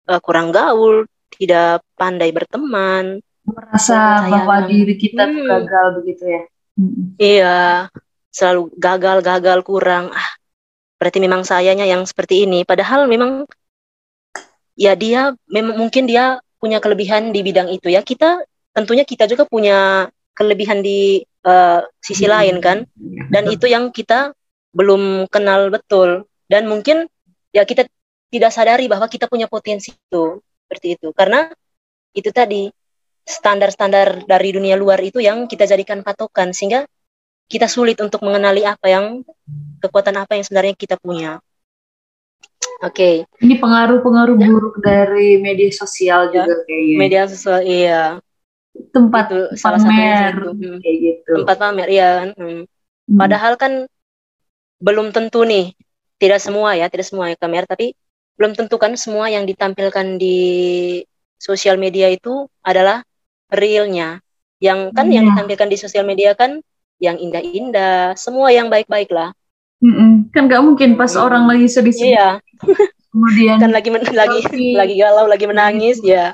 [0.09, 1.05] uh, kurang gaul
[1.37, 6.41] tidak pandai berteman merasa bahwa diri kita hmm, gagal begitu ya?
[6.77, 7.03] Hmm.
[7.15, 7.59] iya
[8.37, 10.11] selalu gagal gagal kurang.
[10.11, 10.29] Ah
[10.97, 12.65] berarti memang sayanya yang seperti ini.
[12.65, 13.45] Padahal memang
[14.77, 18.01] ya dia memang mungkin dia punya kelebihan di bidang itu ya.
[18.01, 18.41] Kita
[18.73, 22.33] tentunya kita juga punya kelebihan di uh, sisi hmm.
[22.33, 22.77] lain kan
[23.33, 24.37] dan itu yang kita
[24.77, 27.09] belum kenal betul dan mungkin
[27.49, 27.89] ya kita
[28.29, 31.49] tidak sadari bahwa kita punya potensi itu seperti itu karena
[32.13, 32.69] itu tadi
[33.27, 36.87] standar-standar dari dunia luar itu yang kita jadikan patokan sehingga
[37.47, 39.05] kita sulit untuk mengenali apa yang
[39.79, 41.39] kekuatan apa yang sebenarnya kita punya.
[42.83, 43.23] Oke.
[43.23, 43.43] Okay.
[43.43, 44.47] Ini pengaruh-pengaruh ya.
[44.51, 46.43] buruk dari media sosial ya.
[46.43, 46.97] juga kayaknya.
[46.99, 48.03] Media sosial iya.
[48.93, 50.49] Tempat itu, pamer itu.
[50.53, 50.77] Hmm.
[50.81, 51.31] kayak gitu.
[51.43, 52.29] Tempat pamer iya kan.
[52.37, 52.61] Hmm.
[53.07, 53.17] Hmm.
[53.17, 53.73] Padahal kan
[54.77, 55.73] belum tentu nih,
[56.21, 57.97] tidak semua ya, tidak semua ya kamera, tapi
[58.37, 60.37] belum tentu kan semua yang ditampilkan di
[61.41, 63.01] sosial media itu adalah
[63.49, 64.21] realnya.
[64.57, 65.29] Yang kan yang iya.
[65.33, 66.61] ditampilkan di sosial media kan
[66.97, 69.33] yang indah-indah, semua yang baik-baik lah.
[69.77, 70.33] Mm-mm.
[70.33, 71.21] Kan gak mungkin pas mm.
[71.21, 72.17] orang lagi sedih-sedih.
[72.17, 72.29] Iya.
[73.13, 74.39] Kemudian kan lagi men- lagi
[74.73, 76.33] lagi galau, lagi menangis ya.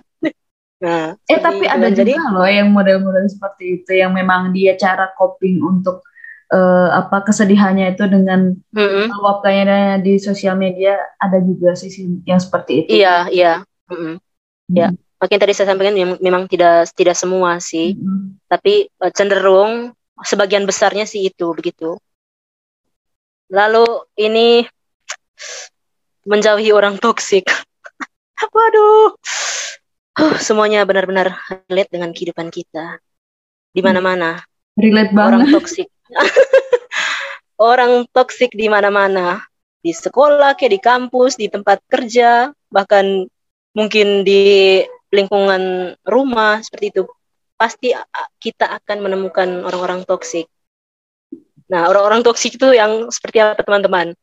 [0.83, 5.15] Nah, eh tapi ada juga jadi, loh yang model-model seperti itu yang memang dia cara
[5.15, 6.03] coping untuk
[6.51, 9.07] uh, apa kesedihannya itu dengan mm-hmm.
[9.15, 12.99] meluapkannya di sosial media ada juga sisi yang seperti itu.
[12.99, 13.53] Iya, iya.
[13.87, 14.13] Mm-hmm.
[14.19, 14.75] Mm.
[14.75, 14.87] Ya,
[15.23, 18.51] makin tadi saya sampaikan memang tidak tidak semua sih, mm-hmm.
[18.51, 21.95] tapi uh, cenderung sebagian besarnya sih itu begitu.
[23.47, 23.87] Lalu
[24.19, 24.67] ini
[26.27, 27.47] menjauhi orang toksik.
[28.55, 29.15] Waduh.
[30.13, 31.33] Huh, semuanya benar-benar
[31.65, 33.01] relate dengan kehidupan kita.
[33.73, 33.87] Di hmm.
[33.89, 34.37] mana-mana.
[34.77, 35.29] Relate banget.
[35.33, 35.89] Orang toksik.
[37.57, 39.41] orang toksik di mana-mana.
[39.83, 43.27] Di sekolah, kayak di kampus, di tempat kerja, bahkan
[43.73, 44.79] mungkin di
[45.13, 47.01] lingkungan rumah seperti itu
[47.53, 47.93] pasti
[48.41, 50.49] kita akan menemukan orang-orang toksik.
[51.69, 54.13] Nah, orang-orang toksik itu yang seperti apa teman-teman?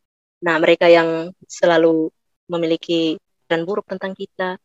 [0.45, 2.11] Nah, mereka yang selalu
[2.51, 4.59] memiliki dan buruk tentang kita.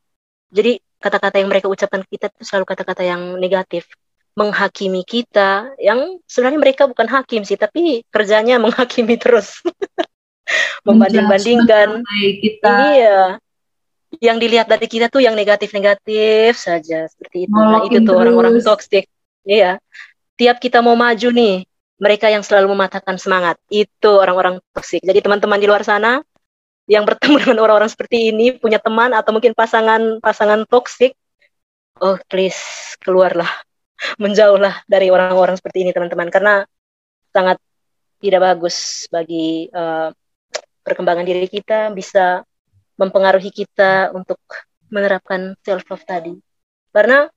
[0.55, 3.91] Jadi kata-kata yang mereka ucapkan kita itu selalu kata-kata yang negatif,
[4.39, 5.75] menghakimi kita.
[5.75, 9.59] Yang sebenarnya mereka bukan hakim sih, tapi kerjanya menghakimi terus,
[10.87, 12.07] membanding-bandingkan.
[12.39, 12.73] Kita.
[12.95, 13.19] Iya,
[14.23, 17.55] yang dilihat dari kita tuh yang negatif-negatif saja seperti itu.
[17.55, 19.11] Nah, itu tuh orang-orang toxic.
[19.43, 19.81] Iya.
[20.35, 21.63] Tiap kita mau maju nih,
[21.99, 23.55] mereka yang selalu mematahkan semangat.
[23.71, 25.03] Itu orang-orang toxic.
[25.03, 26.19] Jadi teman-teman di luar sana
[26.85, 31.17] yang bertemu dengan orang-orang seperti ini, punya teman atau mungkin pasangan-pasangan toxic,
[32.01, 33.49] oh please keluarlah,
[34.23, 36.63] menjauhlah dari orang-orang seperti ini teman-teman karena
[37.35, 37.59] sangat
[38.23, 40.09] tidak bagus bagi uh,
[40.81, 42.41] perkembangan diri kita bisa
[42.95, 44.39] mempengaruhi kita untuk
[44.87, 46.31] menerapkan self love tadi.
[46.95, 47.27] Karena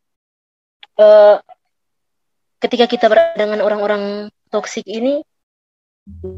[1.03, 1.37] uh,
[2.63, 5.19] ketika kita berada dengan orang-orang toksik ini,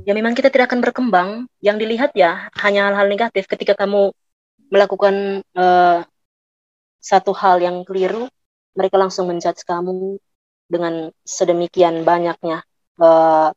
[0.04, 1.28] ya memang kita tidak akan berkembang.
[1.62, 3.46] Yang dilihat ya hanya hal-hal negatif.
[3.46, 4.12] Ketika kamu
[4.70, 6.06] melakukan uh,
[7.00, 8.28] satu hal yang keliru,
[8.76, 10.20] mereka langsung menjudge kamu
[10.70, 12.62] dengan sedemikian banyaknya
[13.02, 13.48] eh,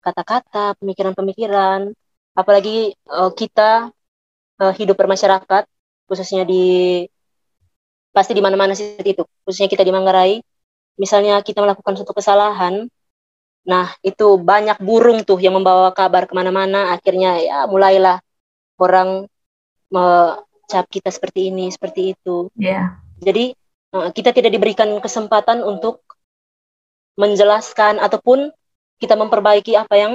[0.00, 1.92] kata-kata, pemikiran-pemikiran.
[2.32, 3.92] Apalagi uh, kita
[4.62, 5.68] uh, hidup bermasyarakat
[6.08, 7.04] khususnya di
[8.12, 10.40] pasti di mana-mana sih itu khususnya kita di Manggarai
[11.00, 12.88] misalnya kita melakukan suatu kesalahan
[13.62, 16.94] nah itu banyak burung tuh yang membawa kabar ke mana-mana.
[16.94, 18.18] Akhirnya ya mulailah
[18.80, 19.26] orang
[20.66, 22.48] cap kita seperti ini seperti itu.
[22.56, 22.96] Yeah.
[23.20, 23.52] jadi
[23.92, 26.00] uh, kita tidak diberikan kesempatan untuk
[27.20, 28.50] menjelaskan ataupun
[28.96, 30.14] kita memperbaiki apa yang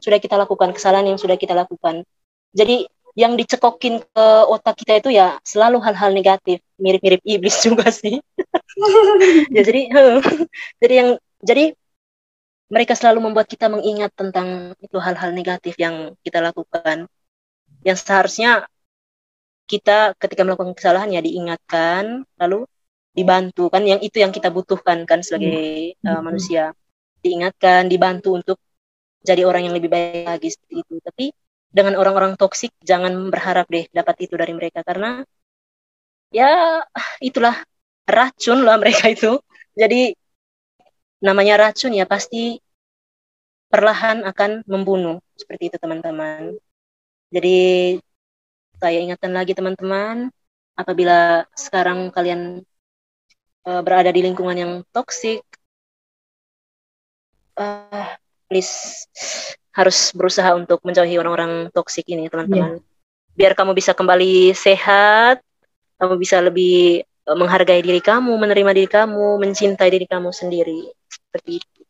[0.00, 2.02] sudah kita lakukan kesalahan yang sudah kita lakukan.
[2.56, 6.64] Jadi yang dicekokin ke otak kita itu ya selalu hal-hal negatif.
[6.80, 8.18] Mirip-mirip iblis juga sih.
[9.52, 9.92] Ya jadi
[10.82, 11.10] jadi yang
[11.44, 11.76] jadi
[12.72, 17.04] mereka selalu membuat kita mengingat tentang itu hal-hal negatif yang kita lakukan
[17.84, 18.64] yang seharusnya
[19.68, 22.64] kita ketika melakukan kesalahan ya diingatkan lalu
[23.12, 26.72] dibantu kan yang itu yang kita butuhkan kan sebagai uh, manusia
[27.22, 28.58] diingatkan dibantu untuk
[29.22, 30.94] jadi orang yang lebih baik lagi seperti itu.
[30.98, 31.26] Tapi
[31.72, 35.24] dengan orang-orang toksik jangan berharap deh dapat itu dari mereka karena
[36.34, 36.82] ya
[37.22, 37.54] itulah
[38.04, 39.38] racun lah mereka itu.
[39.80, 40.12] Jadi
[41.22, 42.58] namanya racun ya pasti
[43.70, 46.58] perlahan akan membunuh seperti itu teman-teman.
[47.32, 47.96] Jadi
[48.76, 50.28] saya ingatkan lagi teman-teman
[50.74, 52.66] apabila sekarang kalian
[53.64, 55.46] uh, berada di lingkungan yang toksik
[57.56, 58.18] uh,
[58.50, 59.06] please
[59.72, 63.36] harus berusaha untuk menjauhi orang-orang toksik ini teman-teman yeah.
[63.38, 65.40] biar kamu bisa kembali sehat
[65.96, 70.90] kamu bisa lebih menghargai diri kamu menerima diri kamu mencintai diri kamu sendiri.
[71.06, 71.80] Seperti itu.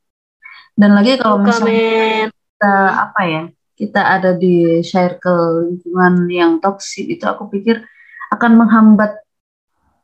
[0.73, 2.75] Dan lagi kalau misalnya kita
[3.09, 3.43] apa ya
[3.77, 7.83] kita ada di circle lingkungan yang toksik itu aku pikir
[8.33, 9.13] akan menghambat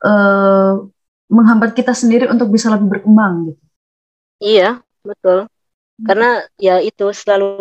[0.04, 0.84] uh,
[1.28, 3.64] menghambat kita sendiri untuk bisa lebih berkembang gitu.
[4.38, 5.48] Iya, betul.
[5.98, 7.54] Karena ya itu selalu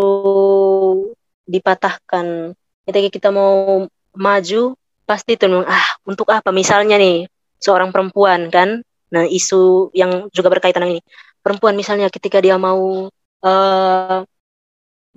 [1.47, 2.53] dipatahkan.
[2.87, 3.83] Ketika kita mau
[4.15, 4.61] maju
[5.07, 7.27] pasti itu ah untuk apa misalnya nih
[7.61, 8.81] seorang perempuan kan?
[9.13, 11.03] Nah isu yang juga berkaitan dengan ini.
[11.43, 13.07] Perempuan misalnya ketika dia mau
[13.43, 14.19] uh,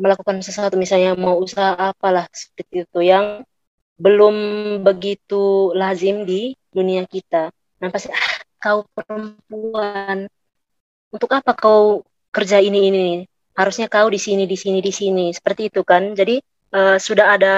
[0.01, 3.45] melakukan sesuatu misalnya mau usaha apalah seperti itu yang
[4.01, 4.37] belum
[4.81, 7.53] begitu lazim di dunia kita.
[7.53, 10.29] Nah pasti ah kau perempuan.
[11.11, 13.07] Untuk apa kau kerja ini ini
[13.59, 15.27] harusnya kau di sini di sini di sini.
[15.35, 16.15] Seperti itu kan?
[16.17, 16.39] Jadi
[16.73, 17.55] uh, sudah ada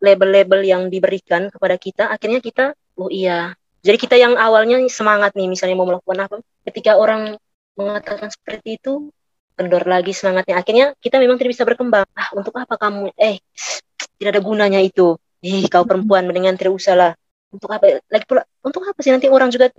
[0.00, 2.08] label-label yang diberikan kepada kita.
[2.10, 3.52] Akhirnya kita oh iya
[3.86, 7.38] jadi kita yang awalnya semangat nih misalnya mau melakukan apa ketika orang
[7.78, 9.14] mengatakan seperti itu
[9.56, 10.60] kendor lagi semangatnya.
[10.60, 12.04] Akhirnya kita memang tidak bisa berkembang.
[12.12, 13.14] Ah untuk apa kamu?
[13.16, 13.40] Eh
[14.20, 15.16] tidak ada gunanya itu.
[15.40, 17.12] Eh kau perempuan mendingan tidak usah lah
[17.48, 18.04] untuk apa?
[18.12, 19.72] Lagi pula untuk apa sih nanti orang juga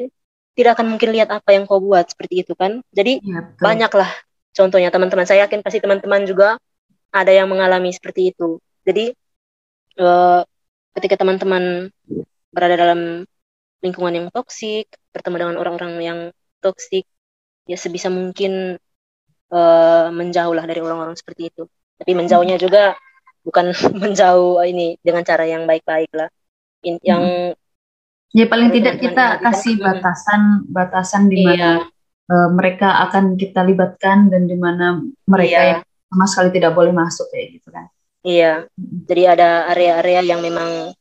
[0.57, 2.81] tidak akan mungkin lihat apa yang kau buat seperti itu kan?
[2.89, 4.09] Jadi ya, banyaklah
[4.57, 4.89] contohnya.
[4.89, 6.57] Teman-teman saya yakin pasti teman-teman juga
[7.13, 8.57] ada yang mengalami seperti itu.
[8.81, 9.13] Jadi
[10.01, 10.41] uh,
[10.97, 11.93] ketika teman-teman
[12.49, 13.29] berada dalam
[13.87, 16.19] lingkungan yang toksik bertemu dengan orang-orang yang
[16.59, 17.07] toksik
[17.67, 18.75] ya sebisa mungkin
[19.51, 21.63] uh, menjauhlah dari orang-orang seperti itu.
[21.97, 22.99] Tapi menjauhnya juga
[23.41, 23.71] bukan
[24.03, 26.29] menjauh ini dengan cara yang baik-baik lah.
[26.85, 27.55] In, yang
[28.35, 31.95] ya paling tidak kita kasih batasan batasan di mana iya
[32.31, 35.69] uh, mereka akan kita libatkan dan di mana mereka iya.
[35.71, 37.87] yang sama sekali tidak boleh masuk kayak gitu kan.
[38.23, 38.53] Iya.
[39.07, 40.91] Jadi ada area-area yang memang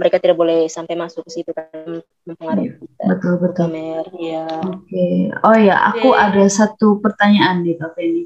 [0.00, 3.04] mereka tidak boleh sampai masuk ke situ kan mempengaruhi kita.
[3.04, 3.68] Betul betul.
[3.68, 4.48] Kamer, iya.
[4.64, 4.88] Oke.
[4.88, 5.16] Okay.
[5.44, 6.24] Oh ya, aku okay.
[6.24, 8.24] ada satu pertanyaan nih Kak Feni.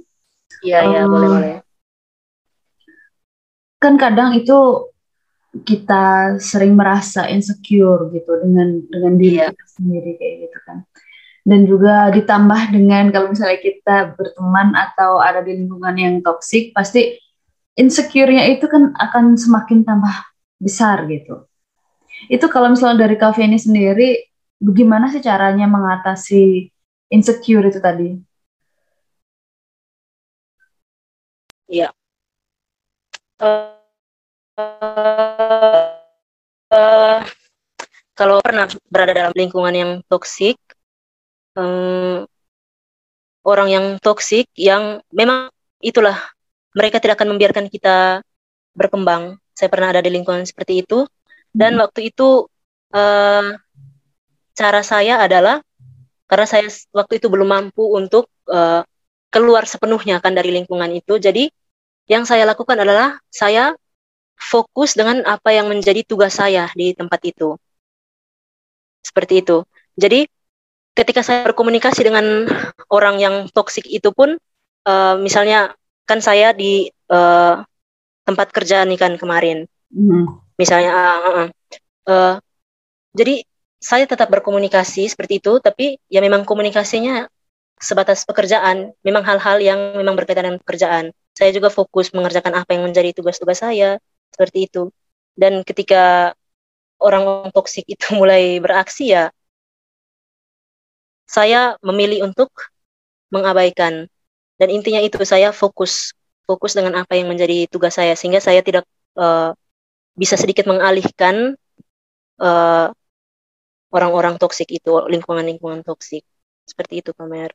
[0.63, 1.55] Iya, iya, um, boleh boleh.
[3.83, 4.87] Kan kadang itu
[5.67, 9.51] kita sering merasa insecure gitu dengan dengan diri iya.
[9.51, 10.83] kita sendiri kayak gitu kan
[11.45, 17.21] dan juga ditambah dengan kalau misalnya kita berteman atau ada di lingkungan yang toksik pasti
[17.77, 20.15] insecure-nya itu kan akan semakin tambah
[20.57, 21.45] besar gitu.
[22.29, 24.09] Itu kalau misalnya dari kafe ini sendiri
[24.61, 26.71] bagaimana sih caranya mengatasi
[27.13, 28.17] insecure itu tadi?
[31.69, 31.89] Iya.
[33.41, 33.75] Uh,
[34.61, 35.91] uh,
[36.71, 37.19] uh,
[38.15, 40.57] kalau pernah berada dalam lingkungan yang toksik,
[41.59, 42.23] um,
[43.43, 45.51] orang yang toksik yang memang
[45.83, 46.17] itulah
[46.79, 48.23] mereka tidak akan membiarkan kita
[48.75, 49.39] berkembang.
[49.55, 51.07] Saya pernah ada di lingkungan seperti itu
[51.55, 51.83] dan hmm.
[51.87, 52.51] waktu itu
[52.91, 53.55] uh,
[54.59, 55.63] cara saya adalah
[56.27, 58.83] karena saya waktu itu belum mampu untuk uh,
[59.31, 61.19] keluar sepenuhnya kan dari lingkungan itu.
[61.23, 61.47] Jadi
[62.11, 63.73] yang saya lakukan adalah saya
[64.35, 67.55] fokus dengan apa yang menjadi tugas saya di tempat itu.
[69.03, 69.63] Seperti itu.
[69.95, 70.27] Jadi
[70.95, 72.51] ketika saya berkomunikasi dengan
[72.91, 74.35] orang yang toksik itu pun
[74.87, 75.75] uh, misalnya
[76.07, 77.63] kan saya di uh,
[78.27, 80.25] tempat kerja nih kan kemarin mm.
[80.59, 81.49] misalnya uh, uh,
[82.11, 82.35] uh,
[83.15, 83.47] jadi
[83.79, 87.31] saya tetap berkomunikasi seperti itu tapi ya memang komunikasinya
[87.79, 91.13] sebatas pekerjaan memang hal-hal yang memang berkaitan dengan pekerjaan.
[91.35, 93.99] Saya juga fokus mengerjakan apa yang menjadi tugas-tugas saya
[94.31, 94.89] seperti itu.
[95.35, 96.33] Dan ketika
[97.03, 99.29] orang toksik itu mulai beraksi ya
[101.25, 102.53] saya memilih untuk
[103.33, 104.07] mengabaikan.
[104.55, 106.15] Dan intinya itu saya fokus
[106.47, 108.87] fokus dengan apa yang menjadi tugas saya sehingga saya tidak
[109.19, 109.57] uh,
[110.15, 111.59] bisa sedikit mengalihkan
[112.39, 112.89] uh,
[113.91, 116.23] orang-orang toksik itu lingkungan-lingkungan toksik
[116.67, 117.55] seperti itu Pamer.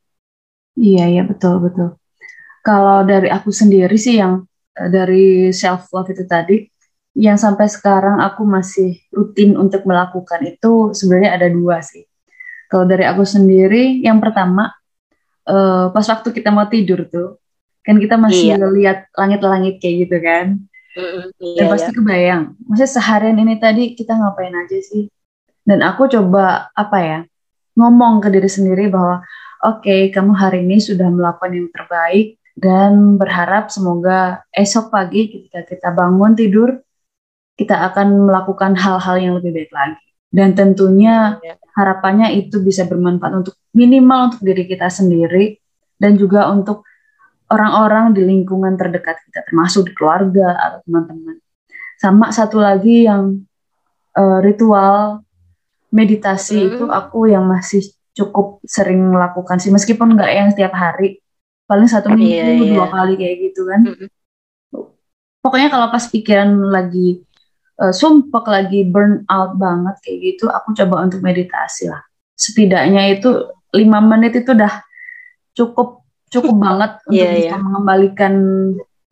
[0.76, 1.96] Iya iya betul betul.
[2.60, 4.44] Kalau dari aku sendiri sih yang
[4.76, 6.64] eh, dari self love itu tadi
[7.16, 12.06] yang sampai sekarang aku masih rutin untuk melakukan itu sebenarnya ada dua sih.
[12.70, 14.70] Kalau dari aku sendiri, yang pertama,
[15.50, 17.42] uh, pas waktu kita mau tidur tuh,
[17.82, 18.62] kan kita masih iya.
[18.62, 21.96] lihat langit-langit kayak gitu kan mm iya, dan pasti iya.
[21.96, 25.06] kebayang maksudnya seharian ini tadi kita ngapain aja sih
[25.62, 27.18] dan aku coba apa ya
[27.78, 29.22] ngomong ke diri sendiri bahwa
[29.62, 35.62] oke okay, kamu hari ini sudah melakukan yang terbaik dan berharap semoga esok pagi ketika
[35.62, 36.82] kita bangun tidur
[37.54, 40.02] kita akan melakukan hal-hal yang lebih baik lagi
[40.34, 41.54] dan tentunya iya.
[41.78, 45.58] harapannya itu bisa bermanfaat untuk minimal untuk diri kita sendiri
[46.00, 46.86] dan juga untuk
[47.50, 51.36] orang-orang di lingkungan terdekat kita termasuk di keluarga atau teman-teman.
[51.98, 53.44] Sama satu lagi yang
[54.16, 55.26] uh, ritual
[55.90, 56.66] meditasi hmm.
[56.70, 57.82] itu aku yang masih
[58.14, 61.18] cukup sering melakukan sih meskipun nggak yang setiap hari
[61.66, 62.70] paling satu minggu yeah, yeah.
[62.74, 63.80] dua kali kayak gitu kan.
[63.86, 64.08] Hmm.
[65.40, 67.22] Pokoknya kalau pas pikiran lagi
[67.80, 72.02] uh, sumpek lagi burn out banget kayak gitu, aku coba untuk meditasi lah.
[72.36, 74.82] Setidaknya itu lima menit itu udah
[75.54, 75.99] cukup
[76.30, 77.60] cukup banget untuk yeah, bisa yeah.
[77.60, 78.34] mengembalikan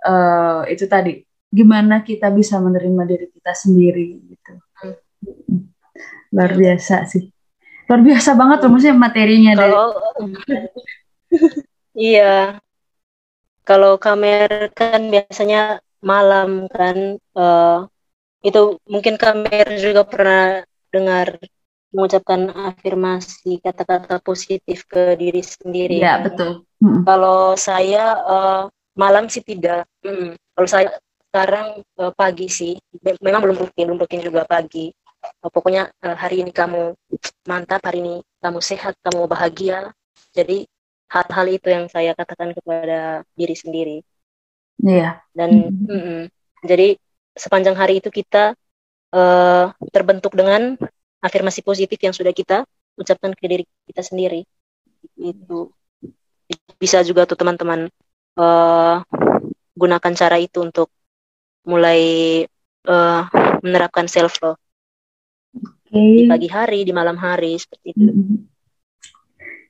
[0.07, 1.27] uh, itu tadi.
[1.49, 4.53] Gimana kita bisa menerima diri kita sendiri gitu.
[4.79, 4.97] Hmm.
[6.31, 7.29] luar biasa sih.
[7.89, 9.87] Luar biasa banget tuh maksudnya materinya kalau
[11.97, 12.63] iya.
[13.67, 17.85] Kalau kamer kan biasanya malam kan uh,
[18.41, 21.37] itu mungkin kamer juga pernah dengar
[21.89, 25.99] mengucapkan afirmasi kata-kata positif ke diri sendiri.
[26.01, 26.69] Ya, betul.
[26.79, 27.03] Hmm.
[27.05, 28.63] Kalau saya uh,
[28.93, 29.89] malam sih tidak.
[30.05, 30.37] Hmm.
[30.37, 30.89] Kalau saya
[31.29, 32.77] sekarang uh, pagi sih,
[33.25, 34.93] memang belum rutin, belum rutin juga pagi.
[35.41, 36.93] Uh, pokoknya uh, hari ini kamu
[37.49, 38.15] mantap, hari ini
[38.45, 39.93] kamu sehat, kamu bahagia.
[40.37, 40.69] Jadi
[41.09, 43.99] hal-hal itu yang saya katakan kepada diri sendiri.
[44.85, 45.25] Iya.
[45.33, 45.89] Dan hmm.
[45.89, 46.23] Hmm,
[46.63, 47.01] jadi
[47.33, 48.53] sepanjang hari itu kita
[49.15, 50.77] uh, terbentuk dengan
[51.23, 52.63] afirmasi positif yang sudah kita
[52.99, 54.43] ucapkan ke diri kita sendiri.
[55.19, 55.73] Itu
[56.79, 57.91] bisa juga tuh teman-teman
[58.39, 59.03] uh,
[59.79, 60.91] gunakan cara itu untuk
[61.67, 62.43] mulai
[62.89, 63.23] uh,
[63.61, 64.59] menerapkan self love
[65.87, 66.25] okay.
[66.25, 68.11] di pagi hari di malam hari seperti itu.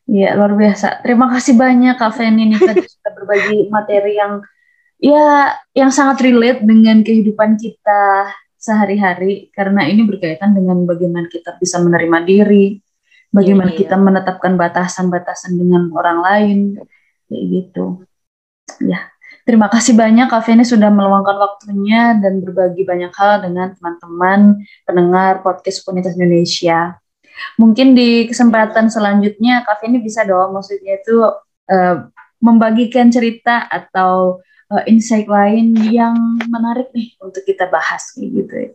[0.09, 1.05] Iya luar biasa.
[1.05, 2.49] Terima kasih banyak Kak Feni.
[2.49, 4.40] Ini tadi sudah berbagi materi yang
[4.99, 8.32] ya yang sangat relate dengan kehidupan kita
[8.69, 12.77] sehari-hari karena ini berkaitan dengan bagaimana kita bisa menerima diri,
[13.33, 14.05] bagaimana yeah, kita yeah.
[14.05, 16.59] menetapkan batasan-batasan dengan orang lain,
[17.33, 18.05] kayak gitu.
[18.85, 19.09] Ya,
[19.49, 25.41] terima kasih banyak Kak Feni sudah meluangkan waktunya dan berbagi banyak hal dengan teman-teman pendengar
[25.41, 27.01] podcast Komunitas Indonesia.
[27.57, 31.25] Mungkin di kesempatan selanjutnya Kak Feni bisa dong, maksudnya itu
[31.73, 31.97] uh,
[32.39, 34.43] membagikan cerita atau
[34.73, 36.16] uh, insight lain yang
[36.49, 38.71] menarik nih untuk kita bahas kayak gitu ya.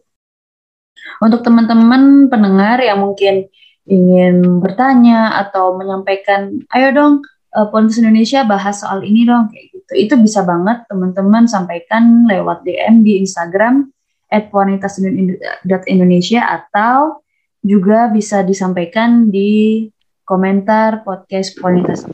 [1.19, 3.51] Untuk teman-teman pendengar yang mungkin
[3.83, 7.13] ingin bertanya atau menyampaikan, ayo dong
[7.53, 9.91] uh, Pontus Indonesia bahas soal ini dong kayak gitu.
[9.93, 13.91] Itu bisa banget teman-teman sampaikan lewat DM di Instagram
[14.33, 17.21] @wanitasindonesia atau
[17.63, 19.85] juga bisa disampaikan di
[20.25, 22.07] komentar podcast Ponitas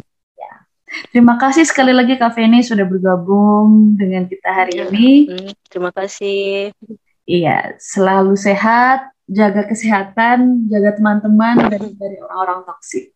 [1.13, 5.29] Terima kasih sekali lagi Kak Feni sudah bergabung dengan kita hari ya, ini.
[5.69, 6.73] Terima kasih.
[7.29, 13.13] Iya, selalu sehat, jaga kesehatan, jaga teman-teman dari dari orang-orang toksik.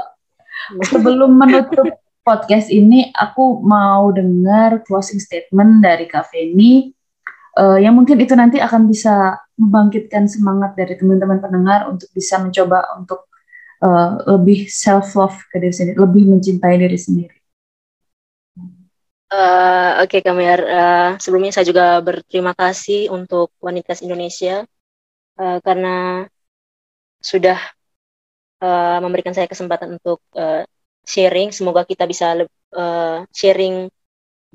[0.90, 6.96] Sebelum menutup podcast ini, aku mau dengar closing statement dari Kak Feni
[7.56, 12.84] uh, yang mungkin itu nanti akan bisa membangkitkan semangat dari teman-teman pendengar untuk bisa mencoba
[13.00, 13.28] untuk
[13.86, 17.36] uh, lebih self love ke diri sendiri, lebih mencintai diri sendiri.
[19.26, 20.60] Uh, Oke, okay, Kamer.
[20.62, 24.62] Uh, sebelumnya saya juga berterima kasih untuk Wanita Indonesia
[25.38, 26.26] uh, karena
[27.18, 27.58] sudah
[28.62, 30.62] uh, memberikan saya kesempatan untuk uh,
[31.02, 31.50] sharing.
[31.50, 33.90] Semoga kita bisa uh, sharing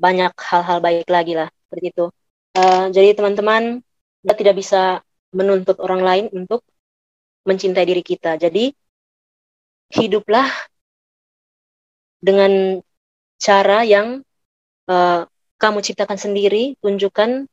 [0.00, 2.06] banyak hal-hal baik lagi lah seperti itu.
[2.56, 3.80] Uh, jadi teman-teman,
[4.24, 4.82] kita tidak bisa
[5.32, 6.64] menuntut orang lain untuk
[7.44, 8.40] mencintai diri kita.
[8.40, 8.72] Jadi
[9.92, 10.48] hiduplah
[12.22, 12.80] dengan
[13.36, 14.24] cara yang
[14.88, 15.28] uh,
[15.60, 17.46] kamu ciptakan sendiri, tunjukkan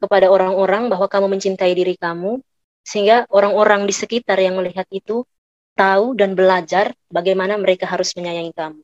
[0.00, 2.42] kepada orang-orang bahwa kamu mencintai diri kamu,
[2.84, 5.24] sehingga orang-orang di sekitar yang melihat itu
[5.72, 8.80] tahu dan belajar bagaimana mereka harus menyayangi kamu.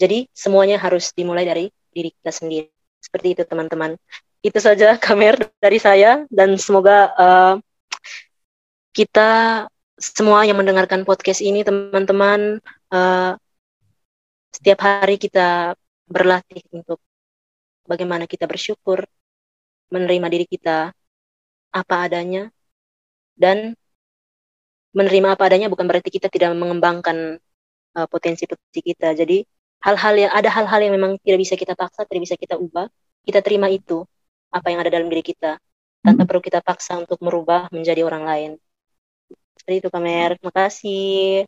[0.00, 2.68] Jadi semuanya harus dimulai dari diri kita sendiri.
[2.98, 3.94] Seperti itu teman-teman.
[4.40, 7.54] Itu saja kamer dari saya dan semoga uh,
[8.94, 9.64] kita
[9.94, 12.58] semua yang mendengarkan podcast ini teman-teman
[12.90, 13.38] uh,
[14.50, 15.78] setiap hari kita
[16.10, 16.98] berlatih untuk
[17.86, 19.06] bagaimana kita bersyukur
[19.90, 20.90] menerima diri kita
[21.74, 22.50] apa adanya
[23.34, 23.74] dan
[24.94, 27.38] menerima apa adanya bukan berarti kita tidak mengembangkan
[27.98, 29.42] uh, potensi-potensi kita jadi
[29.84, 32.88] hal-hal yang ada hal-hal yang memang tidak bisa kita paksa, tidak bisa kita ubah,
[33.28, 34.00] kita terima itu
[34.48, 35.60] apa yang ada dalam diri kita
[36.00, 36.28] tanpa hmm.
[36.28, 38.50] perlu kita paksa untuk merubah menjadi orang lain.
[39.58, 40.30] Seperti itu Kamer.
[40.38, 41.46] Terima kasih.